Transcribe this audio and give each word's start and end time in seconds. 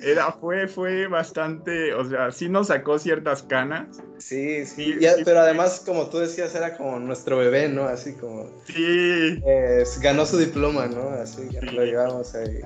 era, 0.00 0.32
fue, 0.32 0.66
fue 0.66 1.06
bastante, 1.06 1.94
o 1.94 2.08
sea, 2.08 2.30
sí 2.32 2.48
nos 2.48 2.68
sacó 2.68 2.98
ciertas 2.98 3.42
canas. 3.42 4.02
Sí, 4.18 4.66
sí, 4.66 4.98
pero 5.24 5.40
además, 5.40 5.82
como 5.84 6.06
tú 6.06 6.18
decías, 6.18 6.54
era 6.54 6.76
como 6.76 6.98
nuestro 6.98 7.38
bebé, 7.38 7.68
¿no? 7.68 7.84
Así 7.84 8.14
como... 8.14 8.50
Sí. 8.66 9.40
ganó 10.00 10.26
su 10.26 10.38
diploma, 10.38 10.86
¿no? 10.86 11.10
Así, 11.10 11.48
lo 11.72 11.84
llevamos 11.84 12.34
ahí. 12.34 12.60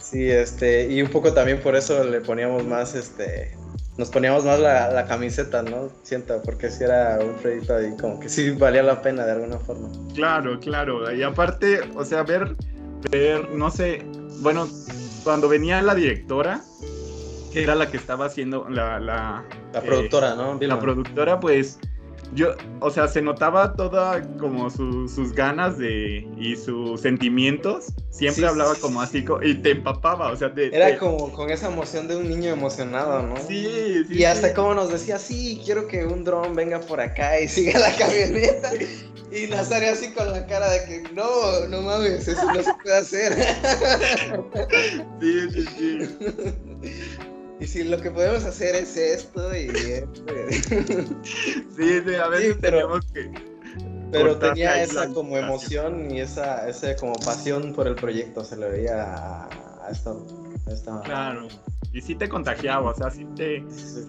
Sí, 0.00 0.30
este, 0.30 0.88
y 0.88 1.02
un 1.02 1.10
poco 1.10 1.34
también 1.34 1.60
por 1.60 1.76
eso 1.76 2.02
le 2.02 2.22
poníamos 2.22 2.64
más, 2.64 2.94
este, 2.94 3.54
nos 3.98 4.08
poníamos 4.08 4.44
más 4.44 4.58
la, 4.58 5.04
camiseta, 5.06 5.62
¿no? 5.62 5.90
Siento, 6.02 6.40
porque 6.42 6.70
si 6.70 6.84
era 6.84 7.18
un 7.20 7.34
proyecto 7.34 7.76
ahí 7.76 7.94
como 8.00 8.18
que 8.18 8.28
sí 8.28 8.50
valía 8.52 8.82
la 8.82 9.02
pena 9.02 9.26
de 9.26 9.32
alguna 9.32 9.58
forma. 9.58 9.90
Claro, 10.14 10.58
claro, 10.60 11.12
y 11.12 11.22
aparte, 11.22 11.80
o 11.94 12.04
sea, 12.04 12.22
ver, 12.22 12.56
ver, 13.10 13.50
no 13.50 13.70
sé, 13.70 14.02
bueno, 14.40 14.68
cuando 15.24 15.48
venía 15.48 15.82
la 15.82 15.94
directora, 15.94 16.62
que 17.52 17.62
era 17.62 17.74
la 17.74 17.90
que 17.90 17.96
estaba 17.96 18.26
haciendo 18.26 18.68
la... 18.68 18.98
La, 19.00 19.44
la 19.72 19.80
productora, 19.80 20.34
¿no? 20.34 20.58
La 20.60 20.80
productora, 20.80 21.40
pues 21.40 21.78
yo, 22.34 22.54
o 22.80 22.90
sea, 22.90 23.08
se 23.08 23.22
notaba 23.22 23.74
toda 23.74 24.22
como 24.38 24.70
sus 24.70 25.32
ganas 25.32 25.78
de 25.78 26.26
y 26.38 26.56
sus 26.56 27.00
sentimientos. 27.00 27.86
Siempre 28.10 28.46
hablaba 28.46 28.74
como 28.76 29.00
así 29.00 29.24
y 29.42 29.54
te 29.54 29.70
empapaba, 29.70 30.32
o 30.32 30.36
sea, 30.36 30.52
te, 30.52 30.74
era 30.74 30.98
como 30.98 31.32
con 31.32 31.50
esa 31.50 31.68
emoción 31.68 32.08
de 32.08 32.16
un 32.16 32.28
niño 32.28 32.50
emocionado, 32.50 33.22
¿no? 33.22 33.36
Sí, 33.36 34.04
sí. 34.08 34.18
Y 34.18 34.24
hasta 34.24 34.54
como 34.54 34.74
nos 34.74 34.90
decía, 34.90 35.18
sí, 35.18 35.60
quiero 35.64 35.86
que 35.86 36.04
un 36.04 36.24
dron 36.24 36.54
venga 36.54 36.80
por 36.80 37.00
acá 37.00 37.40
y 37.40 37.48
siga 37.48 37.78
la 37.78 37.94
camioneta. 37.96 38.72
Y 39.30 39.46
Nazario 39.46 39.92
así 39.92 40.10
con 40.12 40.32
la 40.32 40.46
cara 40.46 40.70
de 40.70 40.84
que 40.86 41.02
no, 41.12 41.66
no 41.68 41.82
mames, 41.82 42.26
eso 42.26 42.44
no 42.52 42.62
se 42.62 42.74
puede 42.82 42.96
hacer. 42.96 43.36
Sí, 45.20 45.50
sí, 45.50 45.66
sí. 45.76 47.18
Y 47.60 47.66
si 47.66 47.84
lo 47.84 48.00
que 48.00 48.10
podemos 48.10 48.44
hacer 48.44 48.76
es 48.76 48.96
esto 48.96 49.54
y 49.56 49.68
sí, 49.72 50.02
sí, 51.76 52.14
a 52.14 52.28
veces 52.28 52.60
tenemos 52.60 53.04
que. 53.12 53.30
Pero 54.12 54.38
tenía 54.38 54.82
esa 54.82 55.12
como 55.12 55.36
emoción 55.36 56.10
y 56.10 56.20
esa, 56.20 56.68
esa 56.68 56.96
como 56.96 57.14
pasión 57.14 57.74
por 57.74 57.86
el 57.88 57.94
proyecto, 57.94 58.44
se 58.44 58.56
le 58.56 58.70
veía 58.70 59.44
a, 59.44 59.90
esto. 59.90 60.24
Claro. 61.04 61.48
Y 61.92 62.00
sí 62.00 62.14
te 62.14 62.28
contagiaba, 62.28 62.90
o 62.90 62.94
sea, 62.94 63.10
sí 63.10 63.26
te, 63.36 63.64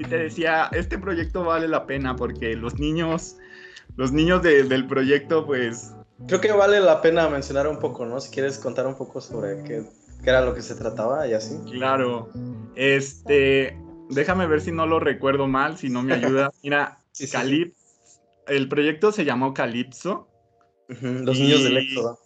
te 0.09 0.17
decía, 0.17 0.69
este 0.73 0.97
proyecto 0.97 1.43
vale 1.43 1.67
la 1.67 1.85
pena 1.85 2.15
porque 2.15 2.55
los 2.55 2.77
niños, 2.79 3.37
los 3.95 4.11
niños 4.11 4.43
del 4.43 4.87
proyecto, 4.87 5.45
pues... 5.45 5.93
Creo 6.27 6.41
que 6.41 6.51
vale 6.51 6.81
la 6.81 7.01
pena 7.01 7.29
mencionar 7.29 7.67
un 7.67 7.79
poco, 7.79 8.05
¿no? 8.05 8.19
Si 8.19 8.29
quieres 8.29 8.57
contar 8.57 8.85
un 8.87 8.95
poco 8.95 9.21
sobre 9.21 9.63
qué, 9.63 9.83
qué 10.23 10.29
era 10.29 10.41
lo 10.41 10.53
que 10.53 10.61
se 10.61 10.75
trataba 10.75 11.27
y 11.27 11.33
así. 11.33 11.57
Claro. 11.71 12.29
Este, 12.75 13.77
déjame 14.09 14.47
ver 14.47 14.61
si 14.61 14.71
no 14.71 14.85
lo 14.85 14.99
recuerdo 14.99 15.47
mal, 15.47 15.77
si 15.77 15.89
no 15.89 16.01
me 16.01 16.13
ayuda. 16.13 16.51
Mira, 16.63 16.99
el 18.47 18.69
proyecto 18.69 19.11
se 19.11 19.25
llamó 19.25 19.53
Calypso. 19.53 20.27
los 20.87 21.37
niños 21.37 21.63
del 21.63 21.77
éxodo. 21.77 22.19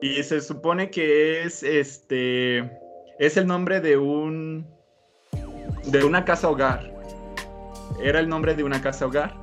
Y 0.00 0.22
se 0.22 0.40
supone 0.40 0.90
que 0.90 1.42
es 1.42 1.64
este 1.64 2.58
es 3.18 3.36
el 3.36 3.48
nombre 3.48 3.80
de 3.80 3.96
un 3.96 4.64
de 5.86 6.04
una 6.04 6.24
casa 6.24 6.48
hogar. 6.48 6.94
Era 8.00 8.20
el 8.20 8.28
nombre 8.28 8.54
de 8.54 8.62
una 8.62 8.80
casa 8.80 9.06
hogar. 9.06 9.36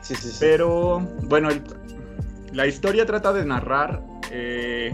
Sí, 0.00 0.16
sí, 0.16 0.30
sí. 0.30 0.36
Pero 0.40 1.00
bueno, 1.24 1.50
la 2.52 2.66
historia 2.66 3.06
trata 3.06 3.32
de 3.32 3.44
narrar 3.44 4.02
eh, 4.32 4.92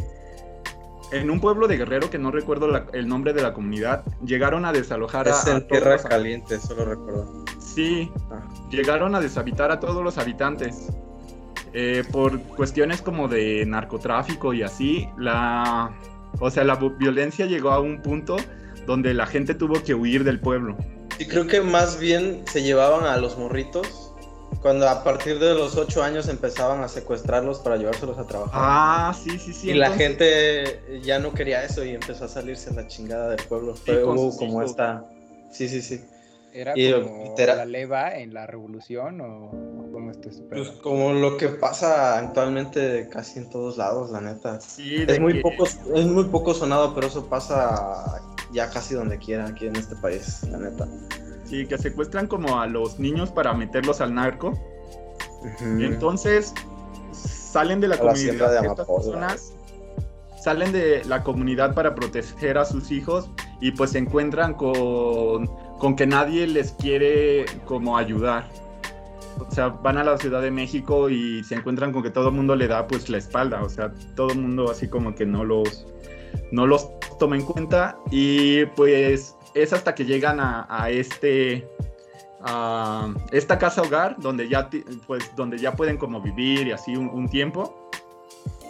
en 1.12 1.30
un 1.30 1.40
pueblo 1.40 1.68
de 1.68 1.76
Guerrero, 1.76 2.10
que 2.10 2.18
no 2.18 2.30
recuerdo 2.30 2.68
el 2.92 3.08
nombre 3.08 3.32
de 3.32 3.42
la 3.42 3.52
comunidad, 3.52 4.04
llegaron 4.24 4.64
a 4.64 4.72
desalojar 4.72 5.28
es 5.28 5.46
en 5.46 5.66
Tierra 5.66 5.98
Caliente, 5.98 6.56
eso 6.56 6.74
lo 6.74 6.84
recuerdo. 6.84 7.44
Sí, 7.58 8.10
ah. 8.30 8.42
llegaron 8.70 9.14
a 9.14 9.20
deshabitar 9.20 9.70
a 9.70 9.80
todos 9.80 10.02
los 10.02 10.18
habitantes. 10.18 10.88
Eh, 11.74 12.02
por 12.10 12.40
cuestiones 12.40 13.02
como 13.02 13.28
de 13.28 13.64
narcotráfico 13.66 14.54
y 14.54 14.62
así, 14.62 15.06
la, 15.18 15.90
o 16.40 16.50
sea, 16.50 16.64
la 16.64 16.76
violencia 16.76 17.44
llegó 17.44 17.70
a 17.70 17.80
un 17.80 18.00
punto 18.00 18.36
donde 18.86 19.12
la 19.12 19.26
gente 19.26 19.54
tuvo 19.54 19.82
que 19.82 19.94
huir 19.94 20.24
del 20.24 20.40
pueblo. 20.40 20.76
Y 21.18 21.26
creo 21.26 21.46
que 21.46 21.60
más 21.60 21.98
bien 21.98 22.42
se 22.46 22.62
llevaban 22.62 23.04
a 23.04 23.16
los 23.18 23.36
morritos 23.36 24.07
cuando 24.62 24.88
a 24.88 25.04
partir 25.04 25.38
de 25.38 25.54
los 25.54 25.76
ocho 25.76 26.02
años 26.02 26.28
empezaban 26.28 26.82
a 26.82 26.88
secuestrarlos 26.88 27.60
para 27.60 27.76
llevárselos 27.76 28.18
a 28.18 28.26
trabajar. 28.26 28.52
Ah, 28.54 29.14
sí, 29.16 29.38
sí, 29.38 29.52
sí. 29.52 29.70
Y 29.70 29.74
la 29.74 29.90
gente 29.92 31.00
ya 31.02 31.18
no 31.18 31.32
quería 31.32 31.64
eso 31.64 31.84
y 31.84 31.90
empezó 31.90 32.24
a 32.24 32.28
salirse 32.28 32.72
la 32.74 32.86
chingada 32.86 33.30
del 33.30 33.44
pueblo. 33.46 33.74
Fue 33.74 34.02
como 34.02 34.62
esta. 34.62 35.04
Sí, 35.50 35.68
sí, 35.68 35.82
sí. 35.82 36.04
¿Era 36.52 36.72
como 36.72 37.34
la 37.36 37.64
leva 37.64 38.16
en 38.16 38.32
la 38.32 38.46
revolución 38.46 39.20
o 39.20 39.50
cómo 39.92 40.10
está 40.10 40.30
Pues 40.48 40.70
como 40.82 41.12
lo 41.12 41.36
que 41.36 41.48
pasa 41.48 42.18
actualmente 42.18 43.08
casi 43.10 43.40
en 43.40 43.50
todos 43.50 43.76
lados, 43.76 44.10
la 44.10 44.20
neta. 44.20 44.60
Sí, 44.60 45.04
es 45.06 45.20
muy 45.20 45.42
poco, 45.42 45.64
es 45.66 46.06
muy 46.06 46.24
poco 46.24 46.54
sonado, 46.54 46.94
pero 46.94 47.06
eso 47.06 47.28
pasa 47.28 48.22
ya 48.50 48.70
casi 48.70 48.94
donde 48.94 49.18
quiera 49.18 49.46
aquí 49.46 49.66
en 49.66 49.76
este 49.76 49.94
país, 49.96 50.42
la 50.50 50.58
neta. 50.58 50.88
Sí, 51.48 51.66
que 51.66 51.78
secuestran 51.78 52.26
como 52.26 52.60
a 52.60 52.66
los 52.66 52.98
niños 52.98 53.30
para 53.30 53.54
meterlos 53.54 54.00
al 54.00 54.14
narco. 54.14 54.52
Entonces 55.60 56.52
salen 57.12 57.80
de 57.80 57.88
la 57.88 57.98
comunidad. 57.98 58.64
estas 58.64 58.86
personas 58.86 59.52
salen 60.42 60.72
de 60.72 61.04
la 61.04 61.22
comunidad 61.22 61.74
para 61.74 61.94
proteger 61.94 62.58
a 62.58 62.64
sus 62.64 62.90
hijos 62.90 63.28
y 63.60 63.72
pues 63.72 63.90
se 63.90 63.98
encuentran 63.98 64.54
con, 64.54 65.46
con 65.78 65.96
que 65.96 66.06
nadie 66.06 66.46
les 66.46 66.72
quiere 66.72 67.44
como 67.64 67.96
ayudar. 67.96 68.48
O 69.38 69.50
sea, 69.50 69.68
van 69.68 69.98
a 69.98 70.04
la 70.04 70.18
Ciudad 70.18 70.42
de 70.42 70.50
México 70.50 71.08
y 71.08 71.44
se 71.44 71.54
encuentran 71.54 71.92
con 71.92 72.02
que 72.02 72.10
todo 72.10 72.28
el 72.28 72.34
mundo 72.34 72.56
le 72.56 72.66
da 72.66 72.86
pues 72.86 73.08
la 73.08 73.18
espalda. 73.18 73.62
O 73.62 73.68
sea, 73.68 73.92
todo 74.16 74.32
el 74.32 74.38
mundo 74.38 74.70
así 74.70 74.88
como 74.88 75.14
que 75.14 75.26
no 75.26 75.44
los, 75.44 75.86
no 76.50 76.66
los 76.66 76.88
toma 77.18 77.36
en 77.36 77.42
cuenta. 77.42 77.96
Y 78.10 78.66
pues 78.66 79.36
es 79.54 79.72
hasta 79.72 79.94
que 79.94 80.04
llegan 80.04 80.38
a, 80.40 80.88
este 80.90 81.66
a 82.40 83.12
esta 83.32 83.58
casa 83.58 83.82
hogar 83.82 84.16
donde 84.18 84.48
ya 84.48 84.70
pues 85.06 85.30
donde 85.36 85.58
ya 85.58 85.74
pueden 85.74 85.96
como 85.96 86.20
vivir 86.20 86.68
y 86.68 86.72
así 86.72 86.96
un, 86.96 87.28
tiempo. 87.28 87.90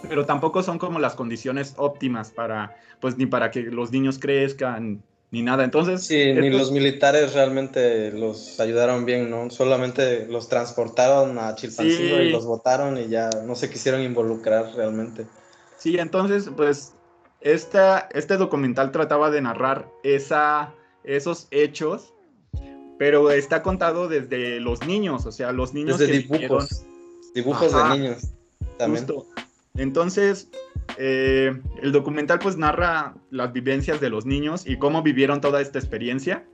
Pero 0.07 0.25
tampoco 0.25 0.63
son 0.63 0.79
como 0.79 0.99
las 0.99 1.13
condiciones 1.15 1.73
óptimas 1.77 2.31
para 2.31 2.75
pues 2.99 3.17
ni 3.17 3.25
para 3.25 3.51
que 3.51 3.63
los 3.63 3.91
niños 3.91 4.17
crezcan 4.19 5.03
ni 5.31 5.41
nada. 5.41 5.63
Entonces 5.63 6.05
sí 6.05 6.33
ni 6.33 6.49
los 6.49 6.71
militares 6.71 7.33
realmente 7.33 8.11
los 8.11 8.59
ayudaron 8.59 9.05
bien 9.05 9.29
no 9.29 9.49
solamente 9.49 10.25
los 10.27 10.49
transportaron 10.49 11.37
a 11.37 11.55
Chilpancingo 11.55 12.21
y 12.21 12.31
los 12.31 12.45
votaron 12.45 12.97
y 12.97 13.07
ya 13.07 13.29
no 13.45 13.55
se 13.55 13.69
quisieron 13.69 14.01
involucrar 14.01 14.73
realmente. 14.75 15.25
Sí 15.77 15.97
entonces 15.97 16.49
pues 16.55 16.93
esta, 17.41 18.09
este 18.13 18.37
documental 18.37 18.91
trataba 18.91 19.31
de 19.31 19.41
narrar 19.41 19.89
esa 20.03 20.73
esos 21.03 21.47
hechos, 21.51 22.13
pero 22.97 23.31
está 23.31 23.63
contado 23.63 24.07
desde 24.07 24.59
los 24.59 24.85
niños, 24.85 25.25
o 25.25 25.31
sea, 25.31 25.51
los 25.51 25.73
niños 25.73 25.97
desde 25.97 26.19
dibujos, 26.19 26.85
dibujos 27.33 27.73
de 27.73 27.97
niños 27.97 28.27
también. 28.77 29.07
Entonces, 29.75 30.49
eh, 30.97 31.57
el 31.81 31.91
documental 31.91 32.39
pues 32.39 32.57
narra 32.57 33.15
las 33.29 33.53
vivencias 33.53 34.01
de 34.01 34.09
los 34.09 34.25
niños 34.25 34.67
y 34.67 34.77
cómo 34.77 35.01
vivieron 35.01 35.39
toda 35.39 35.61
esta 35.61 35.79
experiencia. 35.79 36.45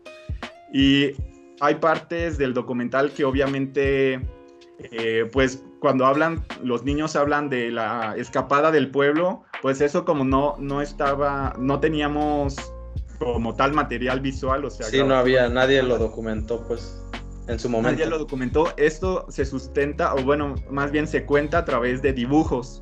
Y 0.72 1.14
hay 1.60 1.76
partes 1.76 2.38
del 2.38 2.54
documental 2.54 3.12
que 3.12 3.26
obviamente, 3.26 4.22
eh, 4.80 5.30
pues 5.32 5.64
cuando 5.80 6.06
hablan, 6.06 6.46
los 6.62 6.84
niños 6.84 7.16
hablan 7.16 7.50
de 7.50 7.72
la 7.72 8.16
escapada 8.18 8.72
del 8.72 8.92
pueblo, 8.92 9.44
pues 9.62 9.82
eso 9.82 10.06
como 10.06 10.24
no, 10.24 10.56
no 10.60 10.82
estaba, 10.82 11.54
no 11.58 11.80
teníamos 11.80 12.56
como 13.20 13.56
tal 13.56 13.74
material 13.74 14.20
visual, 14.20 14.66
o 14.66 14.70
sea... 14.70 14.88
Sí, 14.88 15.02
no 15.04 15.16
había, 15.16 15.48
nadie 15.48 15.82
lo 15.82 15.98
documentó, 15.98 16.66
pues, 16.68 17.02
en 17.48 17.60
su 17.60 17.70
momento. 17.70 17.92
Nadie 17.92 18.10
lo 18.10 18.18
documentó. 18.18 18.74
Esto 18.78 19.26
se 19.30 19.46
sustenta, 19.46 20.14
o 20.16 20.24
bueno, 20.24 20.56
más 20.70 20.92
bien 20.92 21.08
se 21.08 21.26
cuenta 21.26 21.60
a 21.60 21.66
través 21.66 22.02
de 22.02 22.14
dibujos. 22.14 22.82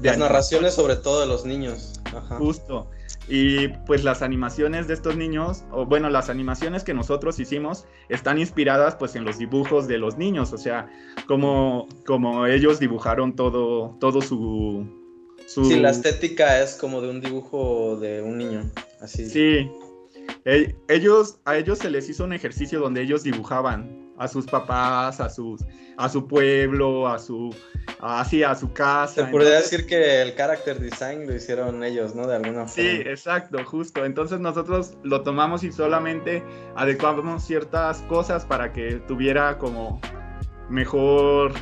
De 0.00 0.10
las 0.10 0.18
narraciones 0.18 0.74
sobre 0.74 0.96
todo 0.96 1.20
de 1.20 1.26
los 1.26 1.44
niños. 1.44 2.00
Justo. 2.38 2.90
Y 3.28 3.68
pues 3.86 4.04
las 4.04 4.22
animaciones 4.22 4.86
de 4.86 4.94
estos 4.94 5.16
niños, 5.16 5.64
o 5.72 5.84
bueno, 5.84 6.08
las 6.10 6.30
animaciones 6.30 6.84
que 6.84 6.94
nosotros 6.94 7.40
hicimos 7.40 7.84
están 8.08 8.38
inspiradas 8.38 8.94
pues 8.94 9.16
en 9.16 9.24
los 9.24 9.38
dibujos 9.38 9.88
de 9.88 9.98
los 9.98 10.16
niños, 10.16 10.52
o 10.52 10.58
sea, 10.58 10.88
como, 11.26 11.88
como 12.06 12.46
ellos 12.46 12.78
dibujaron 12.78 13.34
todo, 13.34 13.96
todo 13.98 14.22
su, 14.22 14.86
Sí, 15.46 15.78
la 15.78 15.90
estética 15.90 16.60
es 16.60 16.74
como 16.74 17.00
de 17.00 17.08
un 17.08 17.20
dibujo 17.20 17.96
de 17.96 18.20
un 18.20 18.36
niño, 18.38 18.70
así. 19.00 19.26
Sí. 19.26 19.70
ellos, 20.88 21.38
a 21.44 21.56
ellos 21.56 21.78
se 21.78 21.88
les 21.88 22.08
hizo 22.08 22.24
un 22.24 22.32
ejercicio 22.32 22.80
donde 22.80 23.02
ellos 23.02 23.22
dibujaban 23.22 24.05
a 24.18 24.28
sus 24.28 24.46
papás, 24.46 25.20
a 25.20 25.28
sus 25.28 25.62
a 25.96 26.08
su 26.08 26.26
pueblo, 26.26 27.08
a 27.08 27.18
su 27.18 27.54
así 28.00 28.42
a 28.42 28.54
su 28.54 28.72
casa. 28.72 29.24
Se 29.26 29.30
podría 29.30 29.56
decir 29.56 29.86
que 29.86 30.22
el 30.22 30.34
character 30.34 30.78
design 30.78 31.26
lo 31.26 31.34
hicieron 31.34 31.82
ellos, 31.82 32.14
¿no? 32.14 32.26
De 32.26 32.36
alguna 32.36 32.66
forma. 32.66 32.74
Sí, 32.74 33.02
exacto, 33.06 33.64
justo. 33.64 34.04
Entonces 34.04 34.38
nosotros 34.40 34.96
lo 35.02 35.22
tomamos 35.22 35.64
y 35.64 35.72
solamente 35.72 36.42
adecuamos 36.74 37.44
ciertas 37.44 38.02
cosas 38.02 38.44
para 38.44 38.72
que 38.72 38.96
tuviera 39.06 39.56
como 39.58 40.00
mejor 40.68 41.52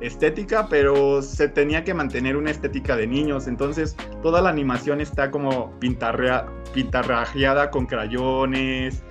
estética, 0.00 0.68
pero 0.68 1.22
se 1.22 1.48
tenía 1.48 1.84
que 1.84 1.94
mantener 1.94 2.36
una 2.36 2.50
estética 2.50 2.96
de 2.96 3.06
niños. 3.06 3.46
Entonces 3.46 3.96
toda 4.22 4.40
la 4.40 4.50
animación 4.50 5.00
está 5.00 5.30
como 5.30 5.78
pintarrajeada 5.80 7.70
con 7.70 7.86
crayones 7.86 9.02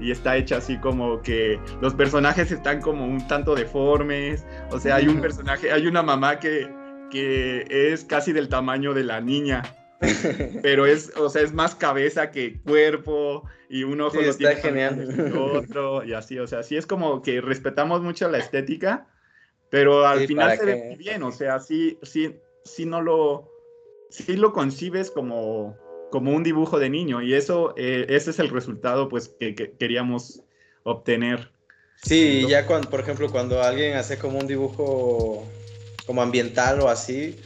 y 0.00 0.10
está 0.10 0.36
hecha 0.36 0.56
así 0.56 0.78
como 0.78 1.20
que 1.22 1.60
los 1.80 1.94
personajes 1.94 2.50
están 2.50 2.80
como 2.80 3.04
un 3.04 3.26
tanto 3.28 3.54
deformes. 3.54 4.44
O 4.70 4.80
sea, 4.80 4.96
hay 4.96 5.08
un 5.08 5.20
personaje, 5.20 5.70
hay 5.70 5.86
una 5.86 6.02
mamá 6.02 6.40
que, 6.40 6.68
que 7.10 7.66
es 7.68 8.04
casi 8.04 8.32
del 8.32 8.48
tamaño 8.48 8.94
de 8.94 9.04
la 9.04 9.20
niña. 9.20 9.62
pero 10.62 10.86
es, 10.86 11.14
o 11.16 11.28
sea, 11.28 11.42
es 11.42 11.52
más 11.52 11.74
cabeza 11.74 12.30
que 12.30 12.58
cuerpo 12.62 13.44
y 13.68 13.84
un 13.84 14.00
ojo 14.00 14.20
lo 14.20 14.34
tiene 14.34 14.56
genial. 14.56 15.34
otro 15.38 16.04
y 16.04 16.14
así, 16.14 16.38
o 16.38 16.46
sea, 16.46 16.62
sí 16.62 16.76
es 16.76 16.86
como 16.86 17.22
que 17.22 17.40
respetamos 17.40 18.00
mucho 18.00 18.28
la 18.30 18.38
estética, 18.38 19.06
pero 19.68 20.06
al 20.06 20.26
final 20.26 20.56
se 20.56 20.64
ve 20.64 20.84
muy 20.86 20.96
bien, 20.96 21.22
o 21.22 21.30
sea, 21.30 21.60
sí, 21.60 21.98
sí, 22.02 22.34
sí 22.64 22.86
no 22.86 23.02
lo, 23.02 23.50
sí 24.08 24.36
lo 24.36 24.54
concibes 24.54 25.10
como, 25.10 25.76
como 26.10 26.32
un 26.32 26.42
dibujo 26.42 26.78
de 26.78 26.90
niño 26.90 27.22
y 27.22 27.34
eso, 27.34 27.74
eh, 27.76 28.06
ese 28.08 28.30
es 28.30 28.38
el 28.38 28.48
resultado 28.48 29.08
pues 29.08 29.28
que, 29.28 29.54
queríamos 29.54 30.42
obtener. 30.82 31.50
Sí, 32.02 32.46
ya 32.48 32.66
cuando, 32.66 32.88
por 32.88 33.00
ejemplo, 33.00 33.30
cuando 33.30 33.62
alguien 33.62 33.96
hace 33.96 34.18
como 34.18 34.38
un 34.38 34.46
dibujo 34.46 35.46
como 36.06 36.22
ambiental 36.22 36.80
o 36.80 36.88
así, 36.88 37.38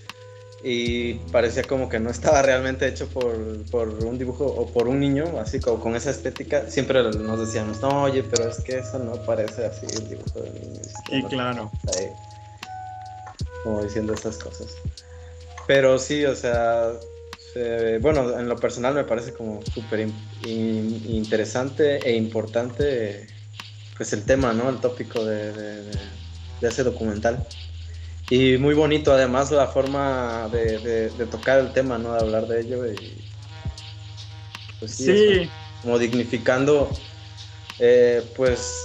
y 0.63 1.15
parecía 1.31 1.63
como 1.65 1.91
que 1.91 2.01
no 2.01 2.09
estaba 2.09 2.41
realmente 2.41 2.87
hecho 2.89 3.07
por, 3.09 3.37
por, 3.71 3.89
un 3.89 4.17
dibujo 4.17 4.47
o 4.47 4.67
por 4.73 4.89
un 4.89 4.99
niño, 4.99 5.39
así 5.39 5.61
como 5.61 5.79
con 5.79 5.95
esa 5.95 6.11
estética, 6.11 6.71
siempre 6.71 7.03
nos 7.03 7.39
decíamos, 7.39 7.83
no, 7.83 8.05
oye, 8.05 8.23
pero 8.23 8.49
es 8.49 8.61
que 8.61 8.79
eso 8.79 8.99
no 8.99 9.13
parece 9.27 9.67
así 9.67 9.85
el 9.95 10.09
dibujo 10.09 10.41
de 10.41 10.51
niño. 10.51 10.81
Y 11.11 11.23
claro. 11.25 11.71
como 13.63 13.83
diciendo 13.83 14.15
esas 14.15 14.39
cosas. 14.39 14.75
Pero 15.67 15.99
sí, 15.99 16.25
o 16.25 16.35
sea, 16.35 16.93
bueno, 18.01 18.39
en 18.39 18.49
lo 18.49 18.57
personal 18.57 18.95
me 18.95 19.05
parece 19.05 19.33
como 19.33 19.61
súper 19.73 20.09
interesante 20.45 21.99
e 21.99 22.17
importante 22.17 23.27
pues 23.97 24.13
el 24.13 24.25
tema, 24.25 24.53
¿no? 24.53 24.69
El 24.69 24.79
tópico 24.79 25.25
de, 25.25 25.53
de, 25.53 25.93
ese 26.63 26.83
documental. 26.83 27.47
Y 28.31 28.57
muy 28.57 28.75
bonito 28.75 29.13
además 29.13 29.51
la 29.51 29.67
forma 29.67 30.49
de, 30.51 31.11
tocar 31.31 31.59
el 31.59 31.73
tema, 31.73 31.99
¿no? 31.99 32.15
De 32.15 32.21
hablar 32.21 32.47
de 32.47 32.61
ello 32.61 32.87
y 32.87 33.25
pues 34.81 34.93
sí, 34.93 35.49
como 35.83 35.99
dignificando 35.99 36.91
eh, 37.79 38.23
pues 38.35 38.85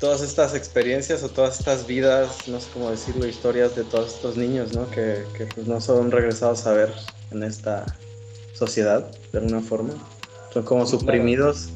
todas 0.00 0.22
estas 0.22 0.54
experiencias 0.54 1.22
o 1.22 1.28
todas 1.28 1.58
estas 1.58 1.86
vidas, 1.86 2.48
no 2.48 2.60
sé 2.60 2.68
cómo 2.72 2.90
decirlo, 2.90 3.26
historias 3.26 3.76
de 3.76 3.84
todos 3.84 4.14
estos 4.14 4.36
niños, 4.36 4.72
¿no? 4.72 4.90
Que, 4.90 5.24
que 5.36 5.46
pues 5.46 5.66
no 5.66 5.80
son 5.80 6.10
regresados 6.10 6.66
a 6.66 6.72
ver 6.72 6.92
en 7.34 7.42
esta 7.42 7.84
sociedad, 8.54 9.10
de 9.32 9.38
alguna 9.38 9.60
forma. 9.60 9.94
Son 10.52 10.62
como 10.62 10.86
suprimidos 10.86 11.70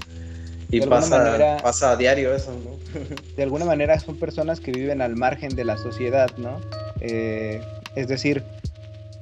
y 0.70 0.80
pasa, 0.82 1.58
pasa 1.62 1.92
a 1.92 1.96
diario 1.96 2.34
eso, 2.34 2.52
¿no? 2.52 2.78
De 3.36 3.42
alguna 3.42 3.64
manera 3.64 3.98
son 3.98 4.16
personas 4.18 4.60
que 4.60 4.70
viven 4.70 5.00
al 5.00 5.16
margen 5.16 5.54
de 5.56 5.64
la 5.64 5.76
sociedad, 5.78 6.30
¿no? 6.36 6.60
Eh, 7.00 7.60
es 7.96 8.08
decir, 8.08 8.44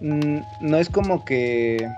mm, 0.00 0.38
no 0.60 0.78
es 0.78 0.88
como 0.88 1.24
que, 1.24 1.88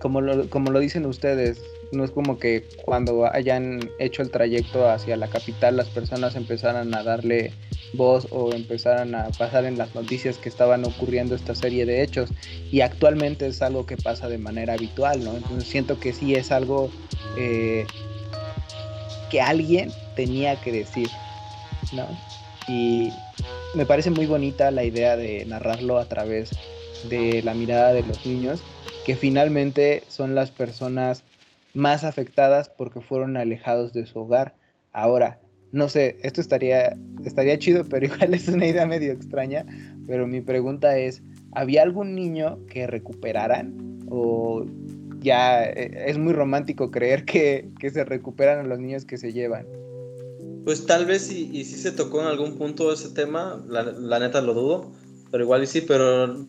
como 0.00 0.20
lo, 0.20 0.48
como 0.50 0.70
lo 0.70 0.80
dicen 0.80 1.06
ustedes, 1.06 1.62
no 1.92 2.04
es 2.04 2.10
como 2.10 2.38
que 2.38 2.64
cuando 2.84 3.26
hayan 3.32 3.90
hecho 3.98 4.22
el 4.22 4.30
trayecto 4.30 4.88
hacia 4.88 5.16
la 5.16 5.28
capital 5.28 5.76
las 5.76 5.88
personas 5.88 6.34
empezaran 6.36 6.94
a 6.94 7.02
darle 7.02 7.52
voz 7.92 8.26
o 8.30 8.52
empezaran 8.52 9.14
a 9.14 9.28
pasar 9.30 9.66
en 9.66 9.76
las 9.76 9.94
noticias 9.94 10.38
que 10.38 10.48
estaban 10.48 10.84
ocurriendo 10.84 11.34
esta 11.34 11.54
serie 11.54 11.84
de 11.84 12.02
hechos 12.02 12.30
y 12.70 12.80
actualmente 12.80 13.46
es 13.46 13.60
algo 13.60 13.84
que 13.84 13.96
pasa 13.96 14.28
de 14.28 14.38
manera 14.38 14.72
habitual, 14.72 15.22
¿no? 15.22 15.36
Entonces 15.36 15.68
siento 15.68 16.00
que 16.00 16.12
sí 16.12 16.34
es 16.34 16.50
algo 16.50 16.90
eh, 17.36 17.86
que 19.30 19.40
alguien 19.42 19.92
tenía 20.16 20.60
que 20.60 20.72
decir, 20.72 21.08
¿no? 21.92 22.06
Y 22.68 23.12
me 23.74 23.84
parece 23.84 24.10
muy 24.10 24.26
bonita 24.26 24.70
la 24.70 24.84
idea 24.84 25.16
de 25.16 25.44
narrarlo 25.44 25.98
a 25.98 26.06
través 26.06 26.50
de 27.10 27.42
la 27.42 27.52
mirada 27.54 27.92
de 27.92 28.02
los 28.02 28.24
niños, 28.24 28.60
que 29.04 29.16
finalmente 29.16 30.04
son 30.08 30.34
las 30.34 30.50
personas 30.50 31.22
más 31.74 32.04
afectadas 32.04 32.68
porque 32.68 33.00
fueron 33.00 33.36
alejados 33.36 33.92
de 33.92 34.06
su 34.06 34.20
hogar. 34.20 34.54
Ahora, 34.92 35.40
no 35.72 35.88
sé, 35.88 36.18
esto 36.22 36.40
estaría, 36.40 36.96
estaría 37.24 37.58
chido, 37.58 37.84
pero 37.84 38.06
igual 38.12 38.34
es 38.34 38.48
una 38.48 38.66
idea 38.66 38.86
medio 38.86 39.12
extraña. 39.12 39.66
Pero 40.06 40.26
mi 40.26 40.40
pregunta 40.40 40.98
es, 40.98 41.22
¿había 41.52 41.82
algún 41.82 42.14
niño 42.14 42.58
que 42.66 42.86
recuperaran? 42.86 44.00
¿O 44.10 44.66
ya 45.20 45.64
eh, 45.64 46.04
es 46.06 46.18
muy 46.18 46.32
romántico 46.32 46.90
creer 46.90 47.24
que, 47.24 47.70
se 47.80 48.04
recuperan 48.04 48.58
a 48.58 48.68
los 48.68 48.78
niños 48.78 49.04
que 49.04 49.16
se 49.16 49.32
llevan? 49.32 49.66
Pues 50.64 50.86
tal 50.86 51.06
vez 51.06 51.32
y, 51.32 51.64
sí 51.64 51.76
se 51.76 51.90
tocó 51.92 52.20
en 52.20 52.26
algún 52.26 52.56
punto 52.56 52.92
ese 52.92 53.10
tema, 53.10 53.64
la, 53.68 53.82
la 53.82 54.20
neta 54.20 54.40
lo 54.40 54.54
dudo, 54.54 54.92
pero 55.30 55.42
igual 55.42 55.64
y 55.64 55.66
sí, 55.66 55.80
pero 55.80 56.46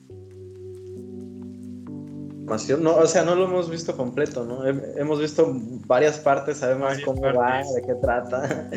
no, 2.80 2.96
o 2.96 3.08
sea, 3.08 3.24
no 3.24 3.36
lo 3.36 3.46
hemos 3.46 3.70
visto 3.70 3.96
completo, 3.96 4.44
¿no? 4.44 4.66
Hemos 4.66 5.20
visto 5.20 5.48
varias 5.88 6.20
partes, 6.20 6.58
sabemos 6.58 7.00
cómo 7.06 7.22
va, 7.22 7.64
de 7.64 7.82
qué 7.82 7.96
trata, 7.96 8.70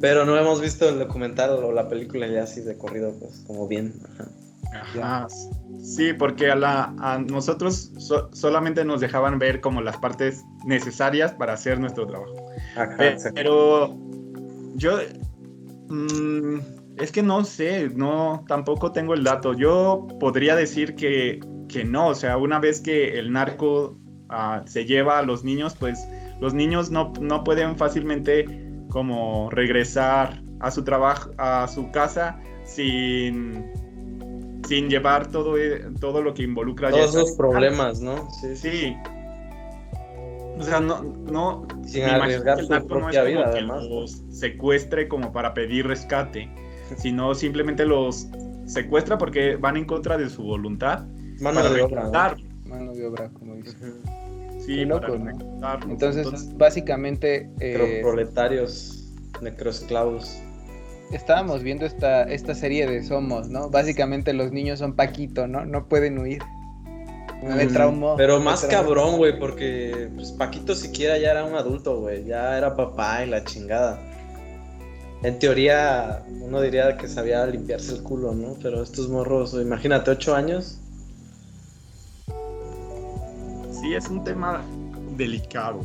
pero 0.00 0.24
no 0.24 0.36
hemos 0.36 0.60
visto 0.60 0.88
el 0.88 0.98
documental 0.98 1.50
o 1.50 1.72
la 1.72 1.88
película 1.88 2.26
ya 2.26 2.44
así 2.44 2.60
de 2.60 2.76
corrido, 2.76 3.12
pues 3.18 3.42
como 3.46 3.66
bien. 3.66 3.94
Ajá. 4.72 5.26
Sí, 5.82 6.12
porque 6.12 6.50
a, 6.50 6.56
la, 6.56 6.94
a 6.98 7.18
nosotros 7.18 7.92
solamente 8.32 8.84
nos 8.84 9.00
dejaban 9.00 9.38
ver 9.38 9.60
como 9.60 9.80
las 9.80 9.96
partes 9.96 10.44
necesarias 10.64 11.32
para 11.32 11.54
hacer 11.54 11.78
nuestro 11.78 12.06
trabajo. 12.06 12.34
pero 13.34 13.96
yo 14.74 14.98
mm, 15.88 16.58
es 16.98 17.12
que 17.12 17.22
no 17.22 17.44
sé, 17.44 17.90
no 17.94 18.44
tampoco 18.48 18.92
tengo 18.92 19.14
el 19.14 19.24
dato. 19.24 19.54
Yo 19.54 20.06
podría 20.18 20.56
decir 20.56 20.94
que 20.94 21.40
que 21.68 21.84
no, 21.84 22.08
o 22.08 22.14
sea, 22.14 22.36
una 22.36 22.58
vez 22.58 22.80
que 22.80 23.18
el 23.18 23.32
narco 23.32 23.96
ah, 24.28 24.62
se 24.66 24.84
lleva 24.84 25.18
a 25.18 25.22
los 25.22 25.44
niños, 25.44 25.76
pues 25.78 26.06
los 26.40 26.54
niños 26.54 26.90
no, 26.90 27.12
no 27.20 27.44
pueden 27.44 27.76
fácilmente 27.76 28.46
como 28.90 29.50
regresar 29.50 30.42
a 30.60 30.70
su 30.70 30.84
trabajo, 30.84 31.30
a 31.38 31.66
su 31.68 31.90
casa 31.90 32.40
sin, 32.64 33.72
sin 34.66 34.88
llevar 34.88 35.30
todo, 35.30 35.58
e, 35.58 35.80
todo 36.00 36.22
lo 36.22 36.34
que 36.34 36.42
involucra. 36.42 36.90
Todos 36.90 37.14
esos 37.14 37.32
problemas, 37.32 38.00
¿no? 38.00 38.28
Sí. 38.40 38.56
sí. 38.56 38.96
O 40.58 40.62
sea, 40.62 40.80
no, 40.80 41.02
no 41.30 41.66
sin 41.84 42.04
arriesgar 42.04 42.60
su 42.60 42.86
propia 42.86 43.24
vida, 43.24 43.44
además. 43.46 43.84
los 43.84 44.22
secuestre 44.30 45.06
como 45.06 45.30
para 45.32 45.52
pedir 45.52 45.86
rescate, 45.86 46.48
sino 46.96 47.34
simplemente 47.34 47.84
los 47.84 48.28
secuestra 48.64 49.18
porque 49.18 49.56
van 49.56 49.76
en 49.76 49.84
contra 49.84 50.16
de 50.16 50.28
su 50.28 50.42
voluntad 50.42 51.06
Mano 51.40 51.62
de 51.70 51.82
obra. 51.82 52.36
Mano 52.66 52.92
de 52.94 53.06
obra, 53.06 53.28
como 53.30 53.54
dice. 53.56 53.76
Sí, 54.64 54.84
loco, 54.84 55.16
¿no? 55.18 55.78
Entonces, 55.88 56.56
básicamente. 56.56 57.48
Eh, 57.60 58.00
proletarios, 58.02 59.12
necroesclavos. 59.40 60.38
Estábamos 61.12 61.62
viendo 61.62 61.86
esta, 61.86 62.24
esta 62.24 62.54
serie 62.54 62.86
de 62.86 63.04
Somos, 63.04 63.48
¿no? 63.48 63.70
Básicamente 63.70 64.32
los 64.32 64.50
niños 64.50 64.80
son 64.80 64.96
Paquito, 64.96 65.46
¿no? 65.46 65.64
No 65.64 65.86
pueden 65.86 66.18
huir. 66.18 66.42
Me 67.42 67.66
traumó. 67.66 68.16
Pero 68.16 68.40
más 68.40 68.64
cabrón, 68.64 69.18
güey, 69.18 69.38
porque 69.38 70.08
pues, 70.16 70.32
Paquito 70.32 70.74
siquiera 70.74 71.16
ya 71.18 71.30
era 71.30 71.44
un 71.44 71.54
adulto, 71.54 72.00
güey. 72.00 72.24
Ya 72.24 72.58
era 72.58 72.74
papá 72.74 73.24
y 73.24 73.30
la 73.30 73.44
chingada. 73.44 74.00
En 75.22 75.38
teoría, 75.38 76.24
uno 76.40 76.60
diría 76.60 76.96
que 76.96 77.06
sabía 77.08 77.46
limpiarse 77.46 77.92
el 77.92 78.02
culo, 78.02 78.34
¿no? 78.34 78.56
Pero 78.60 78.82
estos 78.82 79.08
morros, 79.08 79.54
imagínate, 79.54 80.10
ocho 80.10 80.34
años 80.34 80.80
es 83.94 84.08
un 84.08 84.24
tema 84.24 84.62
delicado. 85.16 85.84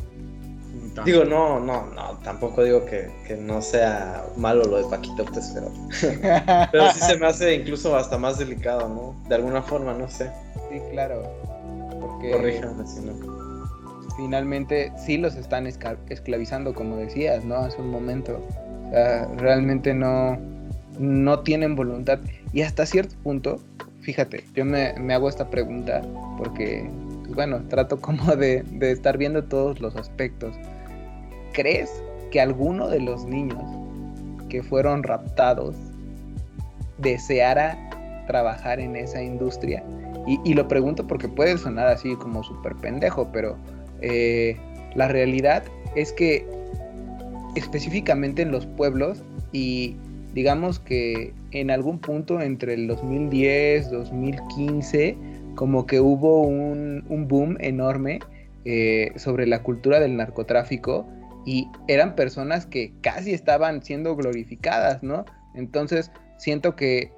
Digo, 1.04 1.24
no, 1.24 1.58
no, 1.58 1.86
no, 1.86 2.18
tampoco 2.22 2.62
digo 2.64 2.84
que, 2.84 3.10
no 3.38 3.62
sea 3.62 4.24
malo 4.36 4.64
lo 4.64 4.76
de 4.76 4.84
Paquito 4.84 5.24
pero, 5.54 5.72
pero 6.70 6.92
sí 6.92 7.00
se 7.00 7.16
me 7.16 7.26
hace 7.26 7.54
incluso 7.54 7.96
hasta 7.96 8.18
más 8.18 8.38
delicado, 8.38 8.88
¿no? 8.88 9.28
De 9.28 9.36
alguna 9.36 9.62
forma, 9.62 9.94
no 9.94 10.08
sé. 10.08 10.30
Sí, 10.70 10.80
claro. 10.90 11.22
Porque... 11.98 12.32
Corríjame 12.32 12.86
si 12.86 13.00
no. 13.00 13.14
finalmente 14.16 14.92
sí 14.98 15.16
los 15.16 15.34
están 15.34 15.66
esclavizando, 15.66 16.74
como 16.74 16.96
decías, 16.96 17.44
¿no? 17.44 17.56
Hace 17.56 17.80
un 17.80 17.90
momento. 17.90 18.44
O 18.88 18.90
sea, 18.90 19.28
realmente 19.38 19.94
no, 19.94 20.38
no 20.98 21.40
tienen 21.40 21.74
voluntad. 21.74 22.18
Y 22.52 22.62
hasta 22.62 22.86
cierto 22.86 23.14
punto, 23.22 23.60
fíjate, 24.02 24.44
yo 24.54 24.64
me, 24.64 24.92
hago 25.12 25.28
esta 25.28 25.48
pregunta 25.48 26.02
porque, 26.38 26.88
pues 27.22 27.34
bueno, 27.34 27.62
trato 27.68 28.00
como 28.00 28.36
de, 28.36 28.64
estar 28.80 29.18
viendo 29.18 29.44
todos 29.44 29.80
los 29.80 29.96
aspectos. 29.96 30.54
¿Crees 31.52 31.90
que 32.30 32.40
alguno 32.40 32.88
de 32.88 33.00
los 33.00 33.24
niños 33.24 33.62
que 34.48 34.62
fueron 34.62 35.02
raptados 35.02 35.76
deseara 36.98 37.78
trabajar 38.26 38.80
en 38.80 38.96
esa 38.96 39.22
industria? 39.22 39.82
Y, 40.26 40.54
lo 40.54 40.68
pregunto 40.68 41.06
porque 41.06 41.28
puede 41.28 41.58
sonar 41.58 41.88
así 41.88 42.14
como 42.14 42.44
súper 42.44 42.76
pendejo, 42.76 43.28
pero 43.32 43.56
eh, 44.02 44.56
la 44.94 45.08
realidad 45.08 45.64
es 45.96 46.12
que 46.12 46.46
específicamente 47.56 48.42
en 48.42 48.52
los 48.52 48.66
pueblos 48.66 49.22
y 49.50 49.96
digamos 50.32 50.78
que 50.78 51.34
en 51.50 51.70
algún 51.70 51.98
punto 51.98 52.40
entre 52.40 52.74
el 52.74 52.86
2010, 52.86 53.90
2015, 53.90 55.16
como 55.54 55.86
que 55.86 56.00
hubo 56.00 56.42
un, 56.42 57.04
boom 57.28 57.56
enorme 57.60 58.20
eh, 58.64 59.12
sobre 59.16 59.46
la 59.46 59.62
cultura 59.62 60.00
del 60.00 60.16
narcotráfico 60.16 61.06
y 61.44 61.68
eran 61.88 62.14
personas 62.14 62.66
que 62.66 62.92
casi 63.00 63.32
estaban 63.32 63.82
siendo 63.82 64.14
glorificadas, 64.16 65.02
¿no? 65.02 65.24
Entonces 65.54 66.10
siento 66.38 66.76
que 66.76 67.12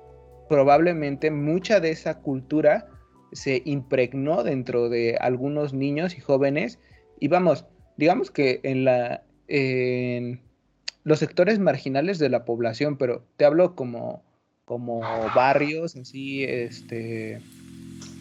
probablemente 0.49 1.31
mucha 1.31 1.81
de 1.81 1.91
esa 1.91 2.21
cultura 2.21 2.87
se 3.33 3.62
impregnó 3.64 4.45
dentro 4.45 4.88
de 4.88 5.17
algunos 5.21 5.75
niños 5.75 6.17
y 6.17 6.21
jóvenes. 6.21 6.79
Y 7.21 7.29
vamos, 7.29 7.67
digamos 7.97 8.31
que 8.31 8.61
en 8.62 8.85
la 8.85 9.23
en 9.49 10.41
los 11.03 11.19
sectores 11.19 11.59
marginales 11.59 12.19
de 12.19 12.29
la 12.29 12.45
población, 12.45 12.97
pero 12.97 13.26
te 13.37 13.45
hablo 13.45 13.75
como, 13.75 14.23
como 14.64 15.00
barrios 15.35 15.97
así, 15.97 16.45
este, 16.45 17.41